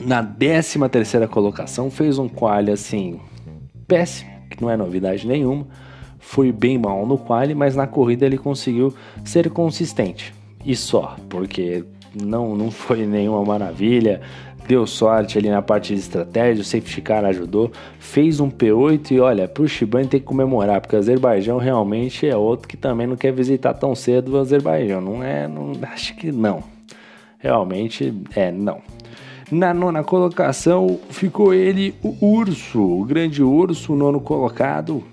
na 0.00 0.22
décima 0.22 0.88
terceira 0.88 1.28
colocação, 1.28 1.90
fez 1.90 2.18
um 2.18 2.28
quali 2.28 2.70
assim, 2.70 3.20
péssimo, 3.86 4.30
que 4.48 4.62
não 4.62 4.70
é 4.70 4.76
novidade 4.76 5.26
nenhuma, 5.26 5.66
foi 6.18 6.52
bem 6.52 6.78
mal 6.78 7.04
no 7.04 7.18
quali, 7.18 7.54
mas 7.54 7.74
na 7.74 7.86
corrida 7.86 8.24
ele 8.24 8.38
conseguiu 8.38 8.94
ser 9.24 9.50
consistente, 9.50 10.32
e 10.64 10.76
só, 10.76 11.16
porque 11.28 11.84
não, 12.14 12.54
não 12.56 12.70
foi 12.70 13.06
nenhuma 13.06 13.44
maravilha, 13.44 14.20
deu 14.66 14.86
sorte 14.86 15.38
ali 15.38 15.50
na 15.50 15.60
parte 15.60 15.94
de 15.94 16.00
estratégia, 16.00 16.62
o 16.62 16.64
safety 16.64 17.00
car 17.00 17.24
ajudou, 17.24 17.70
fez 17.98 18.40
um 18.40 18.50
P8 18.50 19.10
e 19.10 19.20
olha, 19.20 19.48
pro 19.48 19.66
Shibane 19.66 20.08
tem 20.08 20.20
que 20.20 20.26
comemorar, 20.26 20.80
porque 20.80 20.96
o 20.96 20.98
Azerbaijão 20.98 21.58
realmente 21.58 22.26
é 22.26 22.36
outro 22.36 22.68
que 22.68 22.76
também 22.76 23.06
não 23.06 23.16
quer 23.16 23.32
visitar 23.32 23.74
tão 23.74 23.94
cedo 23.94 24.32
o 24.32 24.38
Azerbaijão, 24.38 25.00
não 25.00 25.22
é, 25.22 25.48
não, 25.48 25.72
acho 25.82 26.14
que 26.16 26.30
não, 26.30 26.62
realmente 27.38 28.14
é, 28.34 28.50
não. 28.50 28.80
Na 29.50 29.74
nona 29.74 30.02
colocação 30.02 30.98
ficou 31.10 31.52
ele, 31.52 31.94
o 32.02 32.16
Urso, 32.24 32.80
o 32.80 33.04
grande 33.04 33.42
Urso, 33.42 33.92
o 33.92 33.96
nono 33.96 34.20
colocado, 34.20 35.04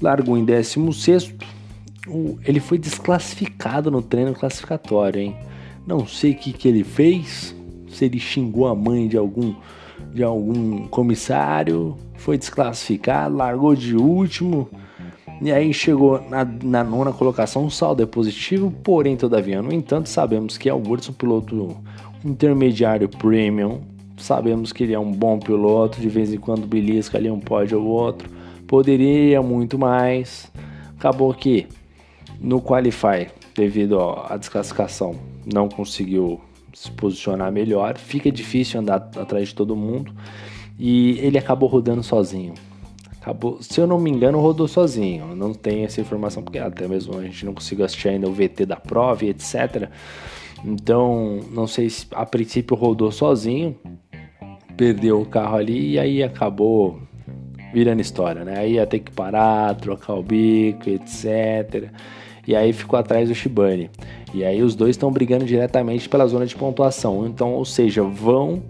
largou 0.00 0.38
em 0.38 0.44
décimo 0.44 0.92
sexto, 0.92 1.34
ele 2.44 2.60
foi 2.60 2.78
desclassificado 2.78 3.90
no 3.90 4.00
treino 4.00 4.32
classificatório, 4.32 5.20
hein? 5.20 5.36
Não 5.86 6.06
sei 6.06 6.32
o 6.32 6.36
que, 6.36 6.52
que 6.52 6.68
ele 6.68 6.84
fez, 6.84 7.55
se 7.96 8.04
ele 8.04 8.18
xingou 8.18 8.66
a 8.66 8.74
mãe 8.74 9.08
de 9.08 9.16
algum 9.16 9.54
de 10.12 10.22
algum 10.22 10.86
comissário, 10.88 11.96
foi 12.16 12.36
desclassificado, 12.36 13.34
largou 13.34 13.74
de 13.74 13.96
último. 13.96 14.68
E 15.40 15.52
aí 15.52 15.72
chegou 15.72 16.20
na, 16.28 16.44
na, 16.44 16.84
nona 16.84 17.12
colocação, 17.12 17.66
o 17.66 17.70
saldo 17.70 18.02
é 18.02 18.06
positivo, 18.06 18.72
porém, 18.82 19.16
todavia, 19.16 19.60
no 19.60 19.72
entanto, 19.72 20.08
sabemos 20.08 20.56
que 20.56 20.68
é 20.68 20.74
o 20.74 20.78
um 20.78 21.12
piloto 21.12 21.76
intermediário 22.24 23.08
premium. 23.08 23.80
Sabemos 24.16 24.72
que 24.72 24.84
ele 24.84 24.94
é 24.94 24.98
um 24.98 25.12
bom 25.12 25.38
piloto, 25.38 26.00
de 26.00 26.08
vez 26.08 26.32
em 26.32 26.38
quando 26.38 26.66
belisca 26.66 27.18
ali 27.18 27.30
um 27.30 27.40
pódio 27.40 27.80
ou 27.80 27.86
outro. 27.86 28.30
Poderia 28.66 29.42
muito 29.42 29.78
mais. 29.78 30.50
Acabou 30.98 31.32
que 31.34 31.66
no 32.40 32.60
Qualify, 32.62 33.28
devido 33.54 34.00
à 34.00 34.36
desclassificação, 34.38 35.14
não 35.44 35.68
conseguiu 35.68 36.40
se 36.76 36.90
posicionar 36.90 37.50
melhor, 37.50 37.96
fica 37.96 38.30
difícil 38.30 38.80
andar 38.80 38.96
atrás 39.16 39.48
de 39.48 39.54
todo 39.54 39.74
mundo 39.74 40.12
e 40.78 41.18
ele 41.20 41.38
acabou 41.38 41.70
rodando 41.70 42.02
sozinho. 42.02 42.52
Acabou, 43.18 43.62
se 43.62 43.80
eu 43.80 43.86
não 43.86 43.98
me 43.98 44.10
engano, 44.10 44.38
rodou 44.38 44.68
sozinho. 44.68 45.34
não 45.34 45.54
tenho 45.54 45.86
essa 45.86 46.02
informação 46.02 46.42
porque 46.42 46.58
até 46.58 46.86
mesmo 46.86 47.18
a 47.18 47.22
gente 47.22 47.46
não 47.46 47.54
conseguiu 47.54 47.86
assistir 47.86 48.10
ainda 48.10 48.28
o 48.28 48.32
VT 48.32 48.66
da 48.66 48.76
prova 48.76 49.24
e 49.24 49.30
etc. 49.30 49.88
Então, 50.62 51.40
não 51.50 51.66
sei 51.66 51.88
se 51.88 52.06
a 52.10 52.26
princípio 52.26 52.76
rodou 52.76 53.10
sozinho, 53.10 53.74
perdeu 54.76 55.22
o 55.22 55.24
carro 55.26 55.56
ali 55.56 55.92
e 55.92 55.98
aí 55.98 56.22
acabou 56.22 57.00
virando 57.72 58.02
história, 58.02 58.44
né? 58.44 58.58
Aí 58.58 58.74
ia 58.74 58.86
ter 58.86 58.98
que 58.98 59.10
parar, 59.10 59.74
trocar 59.76 60.12
o 60.12 60.22
bico, 60.22 60.90
etc. 60.90 61.90
E 62.46 62.54
aí 62.54 62.72
ficou 62.72 62.98
atrás 62.98 63.28
do 63.28 63.34
Shibane. 63.34 63.90
E 64.32 64.44
aí 64.44 64.62
os 64.62 64.74
dois 64.74 64.90
estão 64.90 65.10
brigando 65.10 65.44
diretamente 65.44 66.08
pela 66.08 66.26
zona 66.26 66.46
de 66.46 66.54
pontuação. 66.54 67.26
Então, 67.26 67.54
ou 67.54 67.64
seja, 67.64 68.02
vão 68.02 68.62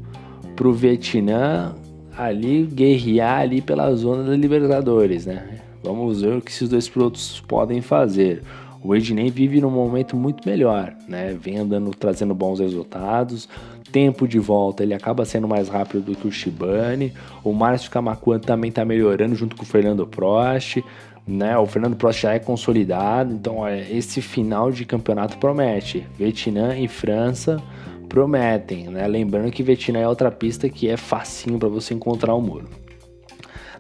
pro 0.55 0.73
Vietnã 0.73 1.75
ali 2.17 2.63
guerrear 2.65 3.41
ali 3.41 3.61
pela 3.61 3.95
zona 3.95 4.23
da 4.25 4.37
Libertadores, 4.37 5.27
né? 5.27 5.61
Vamos 5.83 6.23
ver 6.23 6.39
o 6.39 6.41
que 6.41 6.51
esses 6.51 6.69
dois 6.69 6.89
pilotos 6.89 7.41
podem 7.47 7.83
fazer. 7.83 8.43
O 8.83 8.95
Ednei 8.95 9.31
vive 9.31 9.61
num 9.61 9.71
momento 9.71 10.17
muito 10.17 10.49
melhor, 10.49 10.95
né? 11.09 11.37
Vem 11.39 11.59
andando, 11.59 11.91
trazendo 11.91 12.35
bons 12.35 12.61
resultados. 12.61 13.49
Tempo 13.93 14.27
de 14.27 14.39
volta, 14.39 14.83
ele 14.83 14.95
acaba 14.95 15.25
sendo 15.25 15.47
mais 15.47 15.69
rápido 15.69 16.05
do 16.05 16.15
que 16.15 16.27
o 16.27 16.33
Shibane. 16.33 17.13
O 17.43 17.53
Márcio 17.53 17.91
Camacuan 17.91 18.39
também 18.39 18.69
está 18.69 18.85
melhorando 18.85 19.35
junto 19.35 19.57
com 19.57 19.63
o 19.63 19.67
Fernando 19.67 20.07
Prost 20.07 20.83
né? 21.27 21.59
O 21.59 21.67
Fernando 21.67 21.97
Prost 21.97 22.23
já 22.23 22.35
é 22.35 22.39
consolidado, 22.39 23.35
então 23.35 23.67
é, 23.67 23.91
esse 23.91 24.23
final 24.23 24.71
de 24.71 24.85
campeonato 24.85 25.39
promete. 25.39 26.07
Vietnã 26.17 26.79
e 26.79 26.87
França 26.87 27.61
prometem, 28.09 28.89
né? 28.89 29.07
Lembrando 29.09 29.51
que 29.51 29.63
Vietnã 29.63 29.99
é 29.99 30.09
outra 30.09 30.31
pista 30.31 30.69
que 30.69 30.89
é 30.89 30.97
facinho 30.97 31.59
para 31.59 31.69
você 31.69 31.95
encontrar 31.95 32.35
o 32.35 32.41
muro. 32.41 32.69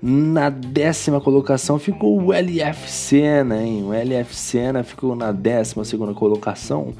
Na 0.02 0.50
décima 0.50 1.20
colocação 1.20 1.78
ficou 1.78 2.20
o 2.20 2.32
LF 2.32 2.90
Senna, 2.90 3.62
hein? 3.62 3.84
O 3.84 3.94
LF 3.94 4.34
Senna 4.34 4.82
ficou 4.82 5.14
na 5.14 5.32
décima 5.32 5.84
segunda 5.84 6.12
colocação. 6.12 6.92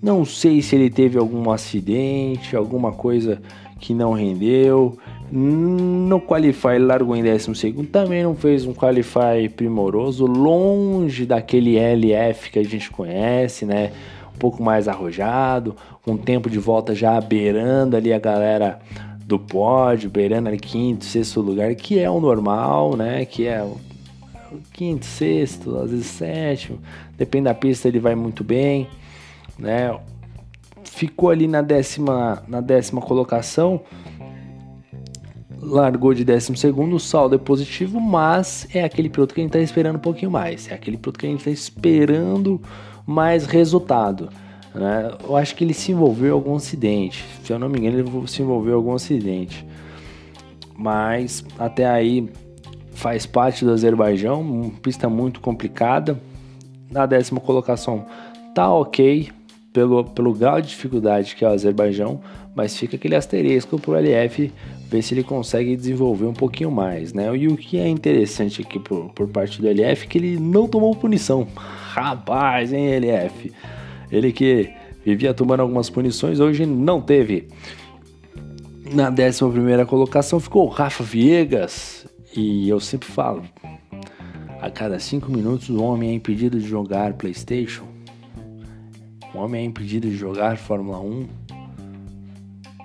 Não 0.00 0.24
sei 0.24 0.60
se 0.60 0.76
ele 0.76 0.90
teve 0.90 1.18
algum 1.18 1.50
acidente, 1.50 2.54
alguma 2.54 2.92
coisa 2.92 3.40
que 3.80 3.94
não 3.94 4.12
rendeu. 4.12 4.98
No 5.36 6.20
Qualify 6.20 6.78
largou 6.78 7.16
em 7.16 7.24
12, 7.24 7.72
também 7.90 8.22
não 8.22 8.36
fez 8.36 8.64
um 8.64 8.72
Qualify 8.72 9.48
primoroso, 9.48 10.26
longe 10.26 11.26
daquele 11.26 11.76
LF 11.76 12.52
que 12.52 12.60
a 12.60 12.62
gente 12.62 12.88
conhece, 12.88 13.66
né? 13.66 13.90
Um 14.32 14.38
pouco 14.38 14.62
mais 14.62 14.86
arrojado, 14.86 15.74
com 16.04 16.16
tempo 16.16 16.48
de 16.48 16.60
volta 16.60 16.94
já 16.94 17.20
beirando 17.20 17.96
ali 17.96 18.12
a 18.12 18.18
galera 18.20 18.78
do 19.26 19.36
pódio, 19.36 20.08
beirando 20.08 20.50
ali 20.50 20.56
quinto, 20.56 21.04
sexto 21.04 21.40
lugar, 21.40 21.74
que 21.74 21.98
é 21.98 22.08
o 22.08 22.20
normal, 22.20 22.96
né? 22.96 23.24
Que 23.24 23.48
é 23.48 23.60
o 23.60 23.76
quinto, 24.72 25.04
sexto, 25.04 25.76
às 25.78 25.90
vezes 25.90 26.06
sétimo, 26.06 26.78
depende 27.18 27.46
da 27.46 27.54
pista, 27.54 27.88
ele 27.88 27.98
vai 27.98 28.14
muito 28.14 28.44
bem, 28.44 28.86
né? 29.58 29.98
Ficou 30.84 31.28
ali 31.28 31.48
na 31.48 31.60
décima, 31.60 32.40
na 32.46 32.60
décima 32.60 33.00
colocação 33.00 33.80
largou 35.64 36.12
de 36.12 36.24
12, 36.24 36.52
o 36.92 36.98
saldo 36.98 37.34
é 37.34 37.38
positivo, 37.38 38.00
mas 38.00 38.68
é 38.72 38.84
aquele 38.84 39.08
piloto 39.08 39.34
que 39.34 39.40
a 39.40 39.44
gente 39.44 39.50
está 39.50 39.60
esperando 39.60 39.96
um 39.96 40.00
pouquinho 40.00 40.30
mais. 40.30 40.70
É 40.70 40.74
aquele 40.74 40.96
piloto 40.96 41.18
que 41.18 41.26
a 41.26 41.28
gente 41.28 41.40
está 41.40 41.50
esperando 41.50 42.60
mais 43.06 43.46
resultado. 43.46 44.28
Né? 44.74 45.12
Eu 45.22 45.36
acho 45.36 45.54
que 45.56 45.64
ele 45.64 45.74
se 45.74 45.92
envolveu 45.92 46.28
em 46.28 46.32
algum 46.32 46.56
acidente. 46.56 47.24
Se 47.42 47.52
eu 47.52 47.58
não 47.58 47.68
me 47.68 47.78
engano, 47.78 47.98
ele 47.98 48.28
se 48.28 48.42
envolveu 48.42 48.72
em 48.72 48.76
algum 48.76 48.94
acidente. 48.94 49.66
Mas 50.76 51.44
até 51.58 51.86
aí 51.86 52.28
faz 52.92 53.26
parte 53.26 53.64
do 53.64 53.72
Azerbaijão, 53.72 54.70
pista 54.82 55.08
muito 55.08 55.40
complicada. 55.40 56.20
Na 56.90 57.06
décima 57.06 57.40
colocação 57.40 58.06
tá 58.54 58.72
ok 58.72 59.30
pelo, 59.74 60.04
pelo 60.04 60.32
grau 60.32 60.62
de 60.62 60.68
dificuldade 60.68 61.34
que 61.34 61.44
é 61.44 61.48
o 61.48 61.50
Azerbaijão, 61.50 62.20
mas 62.54 62.76
fica 62.76 62.94
aquele 62.94 63.16
asterisco 63.16 63.76
pro 63.76 63.96
LF 63.96 64.52
ver 64.88 65.02
se 65.02 65.12
ele 65.12 65.24
consegue 65.24 65.74
desenvolver 65.74 66.26
um 66.26 66.32
pouquinho 66.32 66.70
mais, 66.70 67.12
né? 67.12 67.36
E 67.36 67.48
o 67.48 67.56
que 67.56 67.76
é 67.76 67.88
interessante 67.88 68.62
aqui 68.62 68.78
por, 68.78 69.10
por 69.12 69.26
parte 69.28 69.60
do 69.60 69.68
LF 69.68 70.04
é 70.04 70.06
que 70.06 70.16
ele 70.16 70.38
não 70.38 70.68
tomou 70.68 70.94
punição. 70.94 71.48
Rapaz, 71.90 72.72
hein, 72.72 72.86
LF? 72.86 73.52
Ele 74.12 74.30
que 74.30 74.72
vivia 75.04 75.34
tomando 75.34 75.60
algumas 75.60 75.90
punições, 75.90 76.38
hoje 76.38 76.64
não 76.64 77.02
teve. 77.02 77.48
Na 78.92 79.10
11 79.10 79.84
colocação 79.88 80.38
ficou 80.38 80.66
o 80.66 80.68
Rafa 80.68 81.02
Viegas. 81.02 82.06
E 82.36 82.68
eu 82.68 82.78
sempre 82.78 83.08
falo: 83.08 83.42
a 84.60 84.70
cada 84.70 85.00
5 85.00 85.32
minutos 85.32 85.68
o 85.68 85.82
homem 85.82 86.10
é 86.10 86.14
impedido 86.14 86.60
de 86.60 86.66
jogar 86.66 87.14
PlayStation. 87.14 87.93
O 89.34 89.38
homem 89.38 89.62
é 89.62 89.64
impedido 89.64 90.08
de 90.08 90.16
jogar 90.16 90.56
Fórmula 90.56 91.00
1. 91.00 91.26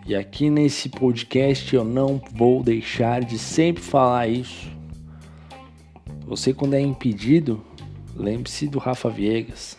E 0.08 0.16
aqui 0.16 0.50
nesse 0.50 0.90
podcast 0.90 1.76
eu 1.76 1.86
não 1.86 2.20
vou 2.34 2.64
deixar 2.64 3.24
de 3.24 3.38
sempre 3.38 3.84
falar 3.84 4.28
isso. 4.28 4.68
Você, 6.26 6.52
quando 6.52 6.74
é 6.74 6.82
impedido, 6.82 7.64
lembre-se 8.16 8.68
do 8.68 8.80
Rafa 8.80 9.12
Viegas. 9.12 9.78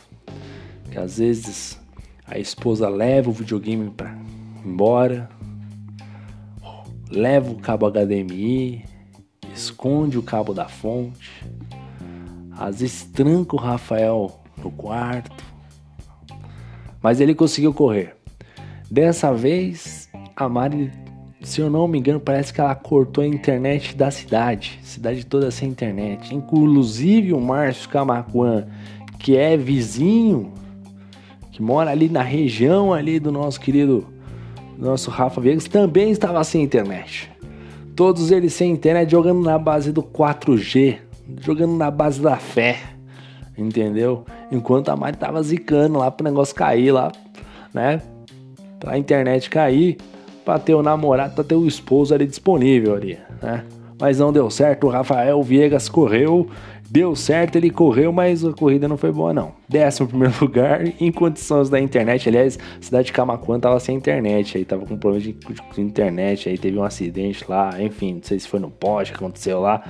Que 0.93 0.99
às 0.99 1.19
vezes 1.19 1.81
a 2.25 2.39
esposa 2.39 2.89
leva 2.89 3.31
o 3.31 3.33
videogame 3.33 3.91
para 3.91 4.17
embora, 4.65 5.29
leva 7.11 7.51
o 7.51 7.57
cabo 7.57 7.91
HDMI, 7.91 8.85
esconde 9.53 10.17
o 10.17 10.23
cabo 10.23 10.55
da 10.55 10.69
fonte, 10.69 11.45
às 12.53 12.81
vezes 12.81 13.03
tranca 13.05 13.57
o 13.57 13.59
Rafael 13.59 14.41
no 14.57 14.71
quarto, 14.71 15.50
mas 17.03 17.21
ele 17.21 17.35
conseguiu 17.35 17.73
correr. 17.73 18.15
Dessa 18.91 19.33
vez, 19.33 20.09
a 20.35 20.49
Mari, 20.49 20.91
se 21.43 21.61
eu 21.61 21.71
não 21.71 21.87
me 21.87 21.99
engano, 21.99 22.21
parece 22.21 22.53
que 22.53 22.61
ela 22.61 22.75
cortou 22.75 23.23
a 23.23 23.27
internet 23.27 23.97
da 23.97 24.11
cidade, 24.11 24.79
cidade 24.83 25.25
toda 25.25 25.51
sem 25.51 25.69
internet, 25.69 26.35
inclusive 26.35 27.33
o 27.33 27.41
Márcio 27.41 27.89
Camacuan, 27.89 28.67
que 29.19 29.37
é 29.37 29.57
vizinho, 29.57 30.53
que 31.53 31.63
mora 31.63 31.91
ali 31.91 32.09
na 32.09 32.23
região 32.23 32.93
ali 32.93 33.21
do 33.21 33.31
nosso 33.31 33.61
querido 33.61 34.07
nosso 34.81 35.11
Rafa 35.11 35.41
Viegas 35.41 35.69
também 35.69 36.11
estava 36.11 36.43
sem 36.43 36.63
internet. 36.63 37.31
Todos 37.95 38.31
eles 38.31 38.55
sem 38.55 38.73
internet, 38.73 39.11
jogando 39.11 39.43
na 39.43 39.59
base 39.59 39.93
do 39.93 40.03
4G, 40.03 40.99
jogando 41.39 41.77
na 41.77 41.91
base 41.91 42.21
da 42.21 42.37
fé, 42.37 42.79
entendeu? 43.63 44.25
Enquanto 44.51 44.89
a 44.89 44.97
Mari 44.97 45.17
tava 45.17 45.43
zicando 45.43 45.99
lá 45.99 46.11
pro 46.11 46.25
negócio 46.25 46.55
cair 46.55 46.93
lá, 46.93 47.13
né? 47.73 48.03
Pra 48.79 48.97
internet 48.97 49.51
cair, 49.51 49.99
pra 50.45 50.59
ter 50.59 50.75
o 50.75 50.83
namorado, 50.83 51.35
pra 51.35 51.45
ter 51.45 51.55
o 51.55 51.67
esposo 51.67 52.15
ali 52.15 52.27
disponível 52.27 52.95
ali, 52.95 53.19
né? 53.43 53.65
Mas 54.01 54.19
não 54.19 54.33
deu 54.33 54.51
certo, 54.51 54.87
o 54.87 54.91
Rafael 54.91 55.43
Viegas 55.43 55.89
correu 55.89 56.49
Deu 56.91 57.15
certo, 57.15 57.55
ele 57.55 57.71
correu, 57.71 58.13
mas 58.13 58.45
a 58.45 58.53
corrida 58.53 58.89
não 58.89 58.97
foi 58.97 59.13
boa, 59.13 59.33
não. 59.33 59.53
Décimo 59.69 60.09
primeiro 60.09 60.35
lugar, 60.43 60.83
em 61.01 61.13
condições 61.13 61.71
da 61.71 61.79
internet. 61.79 62.29
Aliás, 62.29 62.59
a 62.59 62.83
cidade 62.83 63.07
de 63.07 63.13
Camacuã 63.13 63.61
tava 63.61 63.79
sem 63.79 63.97
internet, 63.97 64.59
aí 64.59 64.65
tava 64.65 64.85
com 64.85 64.99
problema 64.99 65.23
de, 65.23 65.81
internet, 65.81 66.49
aí 66.49 66.59
teve 66.59 66.77
um 66.77 66.83
acidente 66.83 67.45
lá, 67.49 67.81
enfim, 67.81 68.15
não 68.15 68.23
sei 68.25 68.41
se 68.41 68.49
foi 68.49 68.59
no 68.59 68.73
poste 68.73 69.13
que 69.13 69.19
aconteceu 69.19 69.61
lá. 69.61 69.85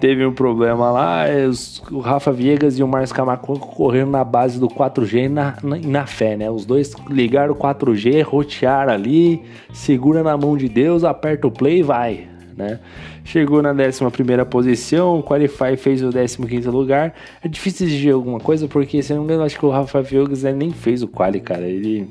Teve 0.00 0.24
um 0.24 0.32
problema 0.32 0.90
lá, 0.90 1.24
os, 1.48 1.82
o 1.90 1.98
Rafa 1.98 2.32
Viegas 2.32 2.78
e 2.78 2.82
o 2.82 2.88
Marcos 2.88 3.12
Camacuã 3.12 3.56
correram 3.56 4.10
na 4.10 4.22
base 4.22 4.60
do 4.60 4.68
4G 4.68 5.28
na, 5.28 5.56
na, 5.62 5.76
na 5.76 6.06
fé, 6.06 6.36
né? 6.36 6.50
Os 6.50 6.64
dois 6.64 6.94
ligaram 7.08 7.52
o 7.52 7.56
4G, 7.56 8.22
rotearam 8.22 8.92
ali, 8.92 9.42
segura 9.72 10.22
na 10.22 10.36
mão 10.36 10.56
de 10.56 10.68
Deus, 10.68 11.04
aperta 11.04 11.46
o 11.46 11.50
play 11.50 11.80
e 11.80 11.82
vai 11.82 12.28
né? 12.58 12.80
Chegou 13.24 13.62
na 13.62 13.70
11 13.70 14.44
posição, 14.50 15.20
o 15.20 15.22
Qualify 15.22 15.76
fez 15.76 16.02
o 16.02 16.10
15 16.10 16.68
lugar. 16.68 17.14
É 17.42 17.48
difícil 17.48 17.86
exigir 17.86 18.12
alguma 18.12 18.40
coisa, 18.40 18.66
porque 18.66 19.00
se 19.00 19.14
não 19.14 19.20
me 19.20 19.26
engano, 19.26 19.44
acho 19.44 19.58
que 19.58 19.64
o 19.64 19.70
Rafa 19.70 20.02
Fiogas 20.02 20.42
nem 20.42 20.72
fez 20.72 21.02
o 21.02 21.08
Quali, 21.08 21.40
cara. 21.40 21.66
Ele, 21.66 22.08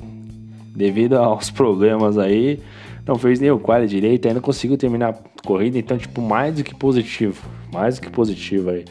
devido 0.74 1.18
aos 1.18 1.50
problemas 1.50 2.18
aí, 2.18 2.60
não 3.08 3.18
fez 3.18 3.40
nem 3.40 3.50
o 3.52 3.60
Quali 3.60 3.88
direito, 3.88 4.28
ainda 4.28 4.42
conseguiu 4.42 4.78
terminar 4.78 5.10
a 5.10 5.46
corrida, 5.46 5.78
então, 5.78 5.98
tipo, 5.98 6.22
mais 6.22 6.56
do 6.56 6.64
que 6.64 6.76
positivo. 6.76 7.48
Mais 7.72 7.96
do 7.96 8.02
que 8.02 8.10
positivo 8.10 8.70
aí. 8.70 8.86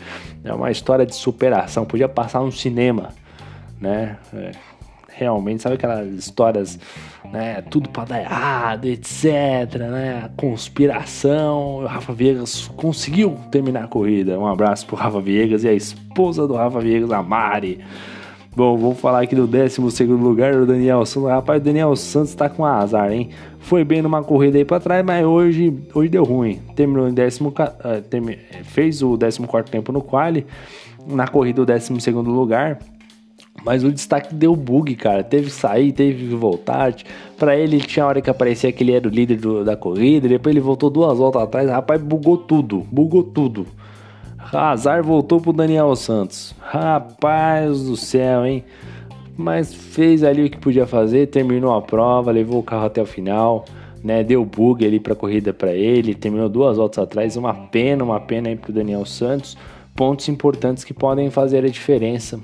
É 0.44 0.52
uma 0.52 0.70
história 0.70 1.04
de 1.04 1.14
superação, 1.14 1.84
podia 1.84 2.08
passar 2.08 2.40
no 2.40 2.52
cinema, 2.52 3.10
né? 3.80 4.16
É 4.32 4.52
realmente, 5.16 5.62
sabe 5.62 5.76
aquelas 5.76 6.08
histórias, 6.12 6.78
né, 7.32 7.62
tudo 7.62 7.88
para 7.88 8.04
dar 8.04 8.20
errado, 8.20 8.84
etc, 8.84 9.24
né, 9.78 10.30
conspiração, 10.36 11.78
o 11.78 11.86
Rafa 11.86 12.12
Viegas 12.12 12.68
conseguiu 12.76 13.38
terminar 13.50 13.84
a 13.84 13.88
corrida, 13.88 14.38
um 14.38 14.46
abraço 14.46 14.86
pro 14.86 14.94
Rafa 14.94 15.20
Viegas 15.20 15.64
e 15.64 15.68
a 15.68 15.72
esposa 15.72 16.46
do 16.46 16.54
Rafa 16.54 16.80
Viegas, 16.80 17.10
a 17.10 17.22
Mari, 17.22 17.80
Bom, 18.56 18.74
vamos 18.78 18.98
falar 18.98 19.20
aqui 19.20 19.36
do 19.36 19.46
12 19.46 20.04
lugar, 20.04 20.54
o 20.54 20.64
Daniel 20.64 21.04
Santos. 21.04 21.28
Rapaz, 21.28 21.60
o 21.60 21.64
Daniel 21.66 21.94
Santos 21.94 22.34
tá 22.34 22.48
com 22.48 22.64
azar, 22.64 23.12
hein? 23.12 23.28
Foi 23.58 23.84
bem 23.84 24.00
numa 24.00 24.22
corrida 24.22 24.56
aí 24.56 24.64
pra 24.64 24.80
trás, 24.80 25.04
mas 25.04 25.26
hoje, 25.26 25.76
hoje 25.92 26.08
deu 26.08 26.24
ruim. 26.24 26.58
Terminou 26.74 27.06
em 27.06 27.12
décimo, 27.12 27.50
uh, 27.50 28.64
fez 28.64 29.02
o 29.02 29.18
14 29.18 29.70
tempo 29.70 29.92
no 29.92 30.00
quali. 30.00 30.46
Na 31.06 31.28
corrida, 31.28 31.60
o 31.60 31.66
12 31.66 31.92
lugar. 32.12 32.78
Mas 33.62 33.84
o 33.84 33.92
destaque 33.92 34.34
deu 34.34 34.56
bug, 34.56 34.94
cara. 34.96 35.22
Teve 35.22 35.48
que 35.48 35.52
sair, 35.52 35.92
teve 35.92 36.26
que 36.26 36.34
voltar. 36.34 36.94
Para 37.36 37.54
ele, 37.54 37.78
tinha 37.78 38.06
hora 38.06 38.22
que 38.22 38.30
aparecia 38.30 38.72
que 38.72 38.82
ele 38.82 38.92
era 38.92 39.06
o 39.06 39.10
líder 39.10 39.36
do, 39.36 39.64
da 39.66 39.76
corrida. 39.76 40.26
Depois 40.26 40.54
ele 40.54 40.62
voltou 40.62 40.88
duas 40.88 41.18
voltas 41.18 41.42
atrás. 41.42 41.68
Rapaz, 41.68 42.00
bugou 42.00 42.38
tudo. 42.38 42.86
Bugou 42.90 43.22
tudo. 43.22 43.66
Azar 44.52 45.02
voltou 45.02 45.40
pro 45.40 45.52
Daniel 45.52 45.94
Santos. 45.96 46.54
Rapaz 46.60 47.82
do 47.82 47.96
céu, 47.96 48.46
hein? 48.46 48.64
Mas 49.36 49.74
fez 49.74 50.22
ali 50.22 50.44
o 50.44 50.50
que 50.50 50.58
podia 50.58 50.86
fazer. 50.86 51.26
Terminou 51.28 51.74
a 51.74 51.82
prova, 51.82 52.30
levou 52.30 52.60
o 52.60 52.62
carro 52.62 52.86
até 52.86 53.02
o 53.02 53.06
final. 53.06 53.64
Né, 54.04 54.22
deu 54.22 54.44
bug 54.44 54.86
ali 54.86 55.00
para 55.00 55.16
corrida 55.16 55.52
para 55.52 55.72
ele, 55.72 56.14
terminou 56.14 56.48
duas 56.48 56.76
voltas 56.76 57.02
atrás, 57.02 57.36
uma 57.36 57.52
pena, 57.52 58.04
uma 58.04 58.20
pena 58.20 58.48
aí 58.48 58.54
pro 58.54 58.72
Daniel 58.72 59.04
Santos. 59.04 59.56
Pontos 59.96 60.28
importantes 60.28 60.84
que 60.84 60.94
podem 60.94 61.28
fazer 61.28 61.64
a 61.64 61.68
diferença 61.68 62.38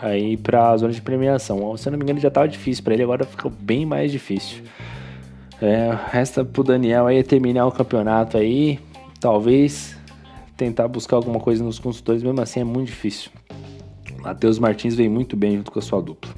aí 0.00 0.36
para 0.36 0.70
a 0.70 0.76
zona 0.76 0.92
de 0.92 1.02
premiação. 1.02 1.76
Se 1.76 1.88
eu 1.88 1.90
não 1.90 1.98
me 1.98 2.04
engano, 2.04 2.20
já 2.20 2.28
estava 2.28 2.48
difícil 2.48 2.82
para 2.84 2.94
ele, 2.94 3.02
agora 3.02 3.24
ficou 3.24 3.50
bem 3.50 3.84
mais 3.84 4.10
difícil. 4.10 4.62
É, 5.60 5.94
resta 6.10 6.42
pro 6.42 6.62
Daniel 6.62 7.06
aí 7.06 7.22
terminar 7.22 7.66
o 7.66 7.72
campeonato 7.72 8.38
aí, 8.38 8.78
talvez 9.20 9.96
tentar 10.56 10.88
buscar 10.88 11.16
alguma 11.16 11.40
coisa 11.40 11.62
nos 11.64 11.78
consultores, 11.78 12.22
mesmo 12.22 12.40
assim 12.40 12.60
é 12.60 12.64
muito 12.64 12.88
difícil. 12.88 13.30
Matheus 14.20 14.58
Martins 14.58 14.94
vem 14.94 15.08
muito 15.08 15.36
bem 15.36 15.56
junto 15.56 15.70
com 15.70 15.78
a 15.78 15.82
sua 15.82 16.00
dupla. 16.00 16.32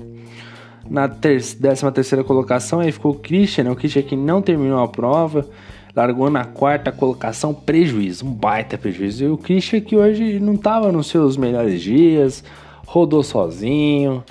Na 0.89 1.09
13 1.09 1.59
terceira 1.93 2.25
colocação 2.25 2.81
aí 2.81 2.93
ficou 2.93 3.13
o 3.13 3.19
Christian, 3.19 3.65
né? 3.65 3.71
o 3.71 3.77
Christian 3.77 4.03
que 4.03 4.17
não 4.17 4.41
terminou 4.41 4.81
a 4.81 4.89
prova, 4.89 5.47
largou 5.95 6.31
na 6.31 6.45
quarta 6.45 6.93
colocação, 6.93 7.53
prejuízo, 7.55 8.27
um 8.27 8.31
baita 8.33 8.77
prejuízo. 8.77 9.25
E 9.25 9.29
o 9.29 9.37
Christian 9.37 9.81
que 9.81 9.97
hoje 9.97 10.39
não 10.39 10.55
estava 10.55 10.93
nos 10.93 11.09
seus 11.09 11.37
melhores 11.37 11.81
dias, 11.81 12.45
rodou 12.87 13.23
sozinho. 13.23 14.23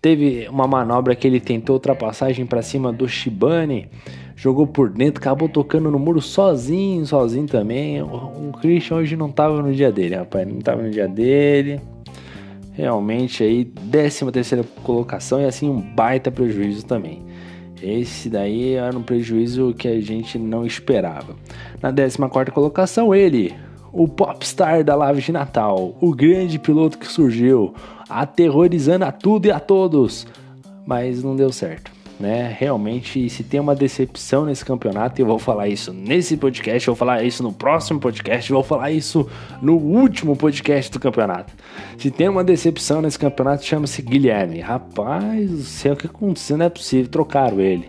Teve 0.00 0.48
uma 0.48 0.66
manobra 0.66 1.14
que 1.16 1.26
ele 1.26 1.40
tentou 1.40 1.74
ultrapassagem 1.74 2.46
para 2.46 2.62
cima 2.62 2.92
do 2.92 3.08
Shibane, 3.08 3.88
jogou 4.38 4.68
por 4.68 4.88
dentro, 4.88 5.20
acabou 5.20 5.48
tocando 5.48 5.90
no 5.90 5.98
muro 5.98 6.20
sozinho, 6.20 7.04
sozinho 7.04 7.46
também. 7.48 8.00
O, 8.00 8.52
Christian 8.60 8.98
hoje 8.98 9.16
não 9.16 9.28
estava 9.28 9.60
no 9.60 9.72
dia 9.74 9.90
dele, 9.90 10.14
rapaz, 10.14 10.46
não 10.46 10.58
estava 10.58 10.80
no 10.80 10.90
dia 10.90 11.08
dele. 11.08 11.80
Realmente 12.72 13.42
aí, 13.42 13.64
13 13.64 14.30
terceira 14.30 14.64
colocação 14.84 15.40
e 15.40 15.44
assim 15.44 15.68
um 15.68 15.80
baita 15.80 16.30
prejuízo 16.30 16.86
também. 16.86 17.24
Esse 17.82 18.30
daí 18.30 18.74
era 18.74 18.96
um 18.96 19.02
prejuízo 19.02 19.74
que 19.76 19.88
a 19.88 20.00
gente 20.00 20.38
não 20.38 20.64
esperava. 20.64 21.34
Na 21.82 21.92
14 21.92 22.18
quarta 22.28 22.52
colocação, 22.52 23.12
ele, 23.12 23.52
o 23.92 24.06
popstar 24.06 24.84
da 24.84 24.94
live 24.94 25.20
de 25.20 25.32
Natal, 25.32 25.96
o 26.00 26.14
grande 26.14 26.60
piloto 26.60 26.96
que 26.96 27.08
surgiu, 27.08 27.74
aterrorizando 28.08 29.04
a 29.04 29.10
tudo 29.10 29.46
e 29.46 29.50
a 29.50 29.58
todos, 29.58 30.26
mas 30.86 31.24
não 31.24 31.34
deu 31.34 31.50
certo. 31.50 31.97
Né? 32.18 32.54
Realmente, 32.58 33.30
se 33.30 33.44
tem 33.44 33.60
uma 33.60 33.76
decepção 33.76 34.44
nesse 34.44 34.64
campeonato, 34.64 35.20
eu 35.20 35.26
vou 35.26 35.38
falar 35.38 35.68
isso 35.68 35.92
nesse 35.92 36.36
podcast, 36.36 36.88
eu 36.88 36.94
vou 36.94 36.98
falar 36.98 37.22
isso 37.22 37.44
no 37.44 37.52
próximo 37.52 38.00
podcast, 38.00 38.50
eu 38.50 38.56
vou 38.56 38.64
falar 38.64 38.90
isso 38.90 39.28
no 39.62 39.76
último 39.76 40.34
podcast 40.36 40.90
do 40.90 40.98
campeonato. 40.98 41.52
Se 41.96 42.10
tem 42.10 42.28
uma 42.28 42.42
decepção 42.42 43.00
nesse 43.00 43.18
campeonato, 43.18 43.64
chama-se 43.64 44.02
Guilherme. 44.02 44.58
Rapaz 44.58 45.48
do 45.48 45.62
céu, 45.62 45.94
o 45.94 45.96
que 45.96 46.06
aconteceu? 46.06 46.56
Não 46.56 46.66
é 46.66 46.68
possível, 46.68 47.08
trocaram 47.08 47.60
ele. 47.60 47.88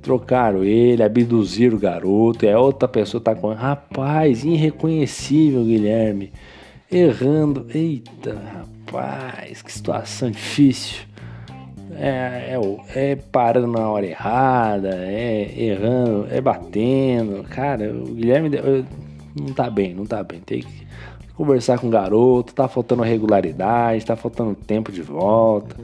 Trocaram 0.00 0.64
ele, 0.64 1.02
abduziram 1.02 1.76
o 1.76 1.80
garoto, 1.80 2.46
é 2.46 2.56
outra 2.56 2.88
pessoa 2.88 3.22
tá 3.22 3.34
com. 3.34 3.52
Rapaz, 3.52 4.42
irreconhecível, 4.42 5.62
Guilherme. 5.64 6.32
Errando. 6.90 7.66
Eita, 7.74 8.40
rapaz, 8.90 9.60
que 9.60 9.70
situação 9.70 10.30
difícil. 10.30 11.09
É, 12.02 12.56
é, 12.56 13.10
é, 13.10 13.16
parando 13.30 13.66
na 13.66 13.86
hora 13.90 14.06
errada, 14.06 14.88
é 14.88 15.52
errando, 15.54 16.26
é 16.30 16.40
batendo. 16.40 17.44
Cara, 17.44 17.92
o 17.92 18.14
Guilherme 18.14 18.50
não 19.38 19.52
tá 19.52 19.68
bem, 19.68 19.92
não 19.92 20.06
tá 20.06 20.22
bem. 20.22 20.40
Tem 20.40 20.62
que 20.62 20.86
conversar 21.36 21.78
com 21.78 21.88
o 21.88 21.90
garoto, 21.90 22.54
tá 22.54 22.66
faltando 22.66 23.02
regularidade, 23.02 24.06
tá 24.06 24.16
faltando 24.16 24.54
tempo 24.54 24.90
de 24.90 25.02
volta. 25.02 25.76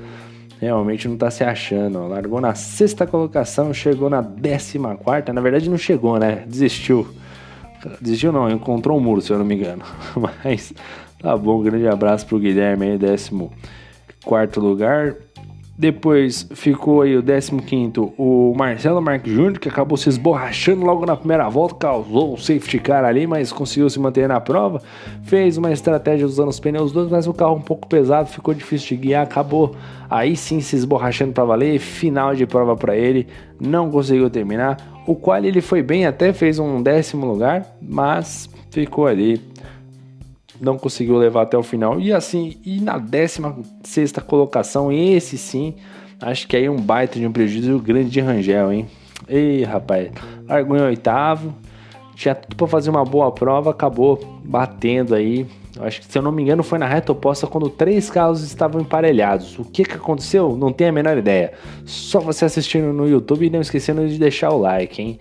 realmente 0.59 1.07
não 1.07 1.19
tá 1.19 1.31
se 1.31 1.45
achando. 1.45 2.09
Largou 2.09 2.41
na 2.41 2.55
sexta 2.55 3.07
colocação, 3.07 3.75
chegou 3.75 4.09
na 4.09 4.23
décima 4.23 4.97
quarta. 4.97 5.35
Na 5.35 5.43
verdade, 5.43 5.69
não 5.69 5.77
chegou, 5.77 6.19
né? 6.19 6.45
Desistiu. 6.47 7.07
Desistiu 8.01 8.33
não, 8.33 8.49
encontrou 8.49 8.97
um 8.97 9.03
muro, 9.03 9.21
se 9.21 9.31
eu 9.31 9.39
não 9.39 9.45
me 9.45 9.55
engano. 9.55 9.83
Mas 10.43 10.73
tá 11.19 11.37
bom, 11.37 11.61
grande 11.63 11.87
abraço 11.87 12.27
pro 12.27 12.39
Guilherme 12.39 12.87
aí, 12.87 12.99
décimo 12.99 13.53
quarto 14.25 14.61
lugar. 14.61 15.15
Depois 15.79 16.49
ficou 16.55 17.03
aí 17.03 17.15
o 17.17 17.23
15 17.23 17.93
o 18.17 18.55
Marcelo 18.57 19.03
Marques 19.03 19.31
Júnior, 19.31 19.59
que 19.59 19.69
acabou 19.69 19.99
se 19.99 20.09
esborrachando 20.09 20.87
logo 20.87 21.05
na 21.05 21.15
primeira 21.15 21.47
volta, 21.51 21.75
causou 21.75 22.33
um 22.33 22.37
safety 22.39 22.79
car 22.79 23.05
ali, 23.05 23.27
mas 23.27 23.53
conseguiu 23.53 23.91
se 23.91 24.01
manter 24.01 24.27
na 24.27 24.41
prova. 24.41 24.81
Fez 25.25 25.59
uma 25.59 25.71
estratégia 25.71 26.25
usando 26.25 26.49
os 26.49 26.59
pneus 26.59 26.93
dois, 26.93 27.11
mas 27.11 27.27
o 27.27 27.35
carro 27.35 27.57
um 27.57 27.61
pouco 27.61 27.87
pesado, 27.87 28.31
ficou 28.31 28.55
difícil 28.55 28.97
de 28.97 29.09
guiar, 29.09 29.25
acabou 29.25 29.77
aí 30.09 30.35
sim 30.35 30.63
se 30.63 30.77
esborrachando 30.77 31.33
para 31.33 31.45
valer. 31.45 31.79
Final 31.79 32.35
de 32.35 32.47
prova 32.47 32.75
para 32.75 32.97
ele, 32.97 33.27
não 33.61 33.91
conseguiu 33.91 34.31
terminar. 34.31 34.79
O 35.07 35.15
qual 35.15 35.45
ele 35.45 35.61
foi 35.61 35.83
bem, 35.83 36.07
até 36.07 36.33
fez 36.33 36.59
um 36.59 36.83
décimo 36.83 37.27
lugar, 37.27 37.77
mas 37.83 38.49
ficou 38.71 39.07
ali 39.07 39.43
não 40.61 40.77
conseguiu 40.77 41.17
levar 41.17 41.43
até 41.43 41.57
o 41.57 41.63
final. 41.63 42.01
E 42.01 42.13
assim, 42.13 42.57
e 42.65 42.81
na 42.81 42.99
16 42.99 44.13
colocação, 44.27 44.93
esse 44.93 45.37
sim, 45.37 45.75
acho 46.21 46.47
que 46.47 46.57
aí 46.57 46.69
um 46.69 46.77
baita 46.77 47.19
de 47.19 47.27
um 47.27 47.33
prejuízo 47.33 47.79
grande 47.79 48.11
de 48.11 48.21
Rangel, 48.21 48.73
hein? 48.73 48.87
Ei, 49.29 49.65
rapaz, 49.65 50.11
largou 50.47 50.77
em 50.77 50.83
oitavo, 50.83 51.55
tinha 52.15 52.35
tudo 52.35 52.57
para 52.57 52.67
fazer 52.67 52.91
uma 52.91 53.05
boa 53.05 53.31
prova, 53.33 53.71
acabou 53.71 54.41
batendo 54.45 55.15
aí. 55.15 55.47
Acho 55.79 56.01
que 56.01 56.07
se 56.07 56.17
eu 56.17 56.23
não 56.23 56.33
me 56.33 56.43
engano 56.43 56.63
foi 56.63 56.79
na 56.79 56.87
reta 56.87 57.13
oposta 57.13 57.47
quando 57.47 57.69
três 57.69 58.09
carros 58.09 58.43
estavam 58.43 58.81
emparelhados. 58.81 59.59
O 59.59 59.65
que 59.65 59.85
que 59.85 59.95
aconteceu? 59.95 60.57
Não 60.57 60.73
tenho 60.73 60.91
a 60.91 60.93
menor 60.93 61.19
ideia. 61.19 61.53
Só 61.85 62.19
você 62.21 62.47
assistindo 62.47 62.93
no 62.93 63.07
YouTube 63.07 63.47
e 63.47 63.51
não 63.51 63.61
esquecendo 63.61 64.09
de 64.09 64.19
deixar 64.19 64.51
o 64.51 64.59
like, 64.59 65.03
hein? 65.03 65.19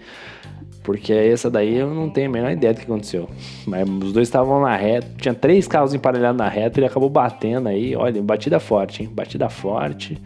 Porque 0.86 1.12
essa 1.12 1.50
daí 1.50 1.78
eu 1.78 1.94
não 1.94 2.10
tenho 2.10 2.30
a 2.30 2.32
menor 2.32 2.52
ideia 2.52 2.74
do 2.74 2.80
que 2.80 2.86
aconteceu. 2.86 3.28
Mas 3.66 3.90
os 3.90 4.14
dois 4.14 4.28
estavam 4.28 4.62
na 4.62 4.76
reta, 4.76 5.08
tinha 5.18 5.34
três 5.34 5.68
carros 5.68 5.94
emparelhados 5.94 6.38
na 6.38 6.48
reta, 6.48 6.80
ele 6.80 6.86
acabou 6.86 7.10
batendo 7.10 7.68
aí. 7.68 7.96
Olha, 7.96 8.22
batida 8.22 8.60
forte, 8.60 9.02
hein? 9.02 9.10
Batida 9.12 9.50
forte. 9.50 10.22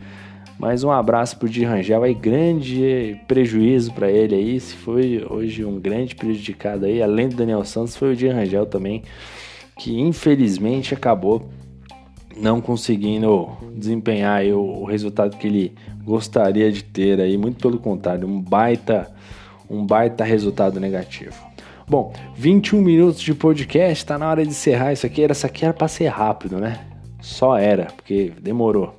Mais 0.59 0.83
um 0.83 0.91
abraço 0.91 1.37
pro 1.39 1.47
Di 1.47 1.63
Rangel 1.63 2.03
aí, 2.03 2.13
grande 2.13 3.17
prejuízo 3.25 3.93
para 3.93 4.11
ele 4.11 4.35
aí. 4.35 4.59
Se 4.59 4.75
foi 4.75 5.25
hoje 5.29 5.63
um 5.63 5.79
grande 5.79 6.13
prejudicado 6.13 6.85
aí, 6.85 7.01
além 7.01 7.29
do 7.29 7.37
Daniel 7.37 7.63
Santos, 7.63 7.95
foi 7.95 8.11
o 8.11 8.15
Di 8.15 8.27
Rangel 8.27 8.65
também, 8.65 9.03
que 9.77 9.97
infelizmente 9.97 10.93
acabou 10.93 11.47
não 12.35 12.59
conseguindo 12.59 13.49
desempenhar 13.73 14.43
o, 14.47 14.81
o 14.81 14.85
resultado 14.85 15.37
que 15.37 15.47
ele 15.47 15.73
gostaria 16.03 16.69
de 16.69 16.83
ter 16.83 17.21
aí, 17.21 17.37
muito 17.37 17.61
pelo 17.61 17.77
contrário, 17.77 18.27
um 18.27 18.41
baita 18.41 19.09
um 19.69 19.85
baita 19.85 20.23
resultado 20.23 20.79
negativo. 20.79 21.35
Bom, 21.87 22.13
21 22.35 22.81
minutos 22.81 23.21
de 23.21 23.33
podcast, 23.33 24.05
tá 24.05 24.17
na 24.17 24.29
hora 24.29 24.43
de 24.43 24.49
encerrar 24.49 24.93
isso 24.93 25.05
aqui. 25.05 25.23
Essa 25.23 25.47
aqui 25.47 25.65
era 25.65 25.73
para 25.73 25.87
ser 25.87 26.07
rápido, 26.07 26.57
né? 26.57 26.79
Só 27.19 27.57
era, 27.57 27.85
porque 27.85 28.31
demorou. 28.41 28.95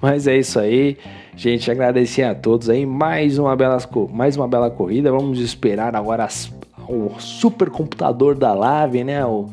Mas 0.00 0.26
é 0.26 0.36
isso 0.36 0.58
aí. 0.58 0.98
Gente, 1.36 1.70
agradecer 1.70 2.24
a 2.24 2.34
todos 2.34 2.68
aí. 2.68 2.84
Mais 2.84 3.38
uma 3.38 3.56
bela, 3.56 3.78
mais 4.12 4.36
uma 4.36 4.46
bela 4.48 4.70
corrida. 4.70 5.10
Vamos 5.10 5.38
esperar 5.40 5.94
agora 5.96 6.24
as, 6.24 6.52
o 6.88 7.18
supercomputador 7.18 8.36
da 8.36 8.52
Lave, 8.52 9.04
né? 9.04 9.24
O 9.24 9.48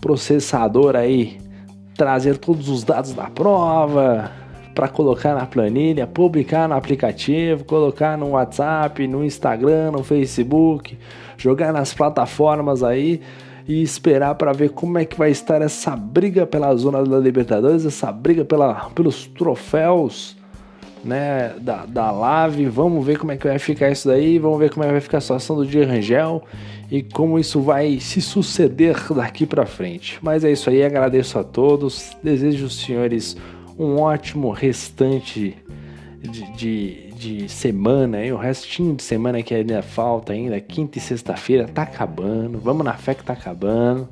processador 0.00 0.96
aí 0.96 1.38
trazer 1.96 2.36
todos 2.36 2.68
os 2.68 2.84
dados 2.84 3.14
da 3.14 3.30
prova 3.30 4.30
para 4.76 4.88
colocar 4.88 5.34
na 5.34 5.46
planilha, 5.46 6.06
publicar 6.06 6.68
no 6.68 6.74
aplicativo, 6.74 7.64
colocar 7.64 8.18
no 8.18 8.32
WhatsApp, 8.32 9.08
no 9.08 9.24
Instagram, 9.24 9.90
no 9.92 10.04
Facebook, 10.04 10.98
jogar 11.38 11.72
nas 11.72 11.94
plataformas 11.94 12.82
aí 12.82 13.22
e 13.66 13.82
esperar 13.82 14.34
para 14.34 14.52
ver 14.52 14.68
como 14.68 14.98
é 14.98 15.06
que 15.06 15.16
vai 15.16 15.30
estar 15.30 15.62
essa 15.62 15.96
briga 15.96 16.46
pela 16.46 16.74
zona 16.76 17.02
da 17.02 17.18
Libertadores, 17.18 17.86
essa 17.86 18.12
briga 18.12 18.44
pela, 18.44 18.90
pelos 18.94 19.24
troféus 19.26 20.36
né, 21.02 21.54
da, 21.58 21.86
da 21.86 22.10
Lave. 22.10 22.66
Vamos 22.66 23.04
ver 23.04 23.16
como 23.16 23.32
é 23.32 23.38
que 23.38 23.48
vai 23.48 23.58
ficar 23.58 23.90
isso 23.90 24.06
daí, 24.06 24.38
vamos 24.38 24.58
ver 24.58 24.68
como 24.68 24.84
é 24.84 24.88
que 24.88 24.92
vai 24.92 25.00
ficar 25.00 25.18
a 25.18 25.22
situação 25.22 25.56
do 25.56 25.64
Dia 25.64 25.86
Rangel 25.86 26.42
e 26.90 27.02
como 27.02 27.38
isso 27.38 27.62
vai 27.62 27.98
se 27.98 28.20
suceder 28.20 28.94
daqui 29.14 29.46
para 29.46 29.64
frente. 29.64 30.18
Mas 30.20 30.44
é 30.44 30.52
isso 30.52 30.68
aí, 30.68 30.84
agradeço 30.84 31.38
a 31.38 31.42
todos, 31.42 32.14
desejo 32.22 32.66
os 32.66 32.78
senhores 32.78 33.38
um 33.78 33.98
ótimo 33.98 34.50
restante 34.50 35.56
de, 36.22 36.52
de, 36.52 37.10
de 37.12 37.48
semana, 37.48 38.24
hein? 38.24 38.32
o 38.32 38.36
restinho 38.36 38.94
de 38.94 39.02
semana 39.02 39.42
que 39.42 39.54
ainda 39.54 39.82
falta 39.82 40.32
ainda, 40.32 40.60
quinta 40.60 40.98
e 40.98 41.00
sexta-feira, 41.00 41.68
tá 41.68 41.82
acabando, 41.82 42.58
vamos 42.58 42.84
na 42.84 42.94
fé 42.94 43.14
que 43.14 43.24
tá 43.24 43.32
acabando, 43.32 44.08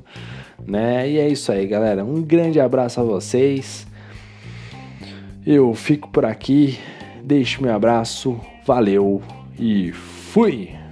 né? 0.65 1.09
E 1.09 1.17
é 1.17 1.27
isso 1.27 1.51
aí, 1.51 1.67
galera. 1.67 2.03
Um 2.03 2.21
grande 2.21 2.59
abraço 2.59 2.99
a 2.99 3.03
vocês. 3.03 3.85
Eu 5.45 5.73
fico 5.75 6.09
por 6.09 6.25
aqui, 6.25 6.79
deixo 7.23 7.61
meu 7.61 7.73
abraço, 7.73 8.39
valeu 8.65 9.21
e 9.59 9.91
fui! 9.91 10.84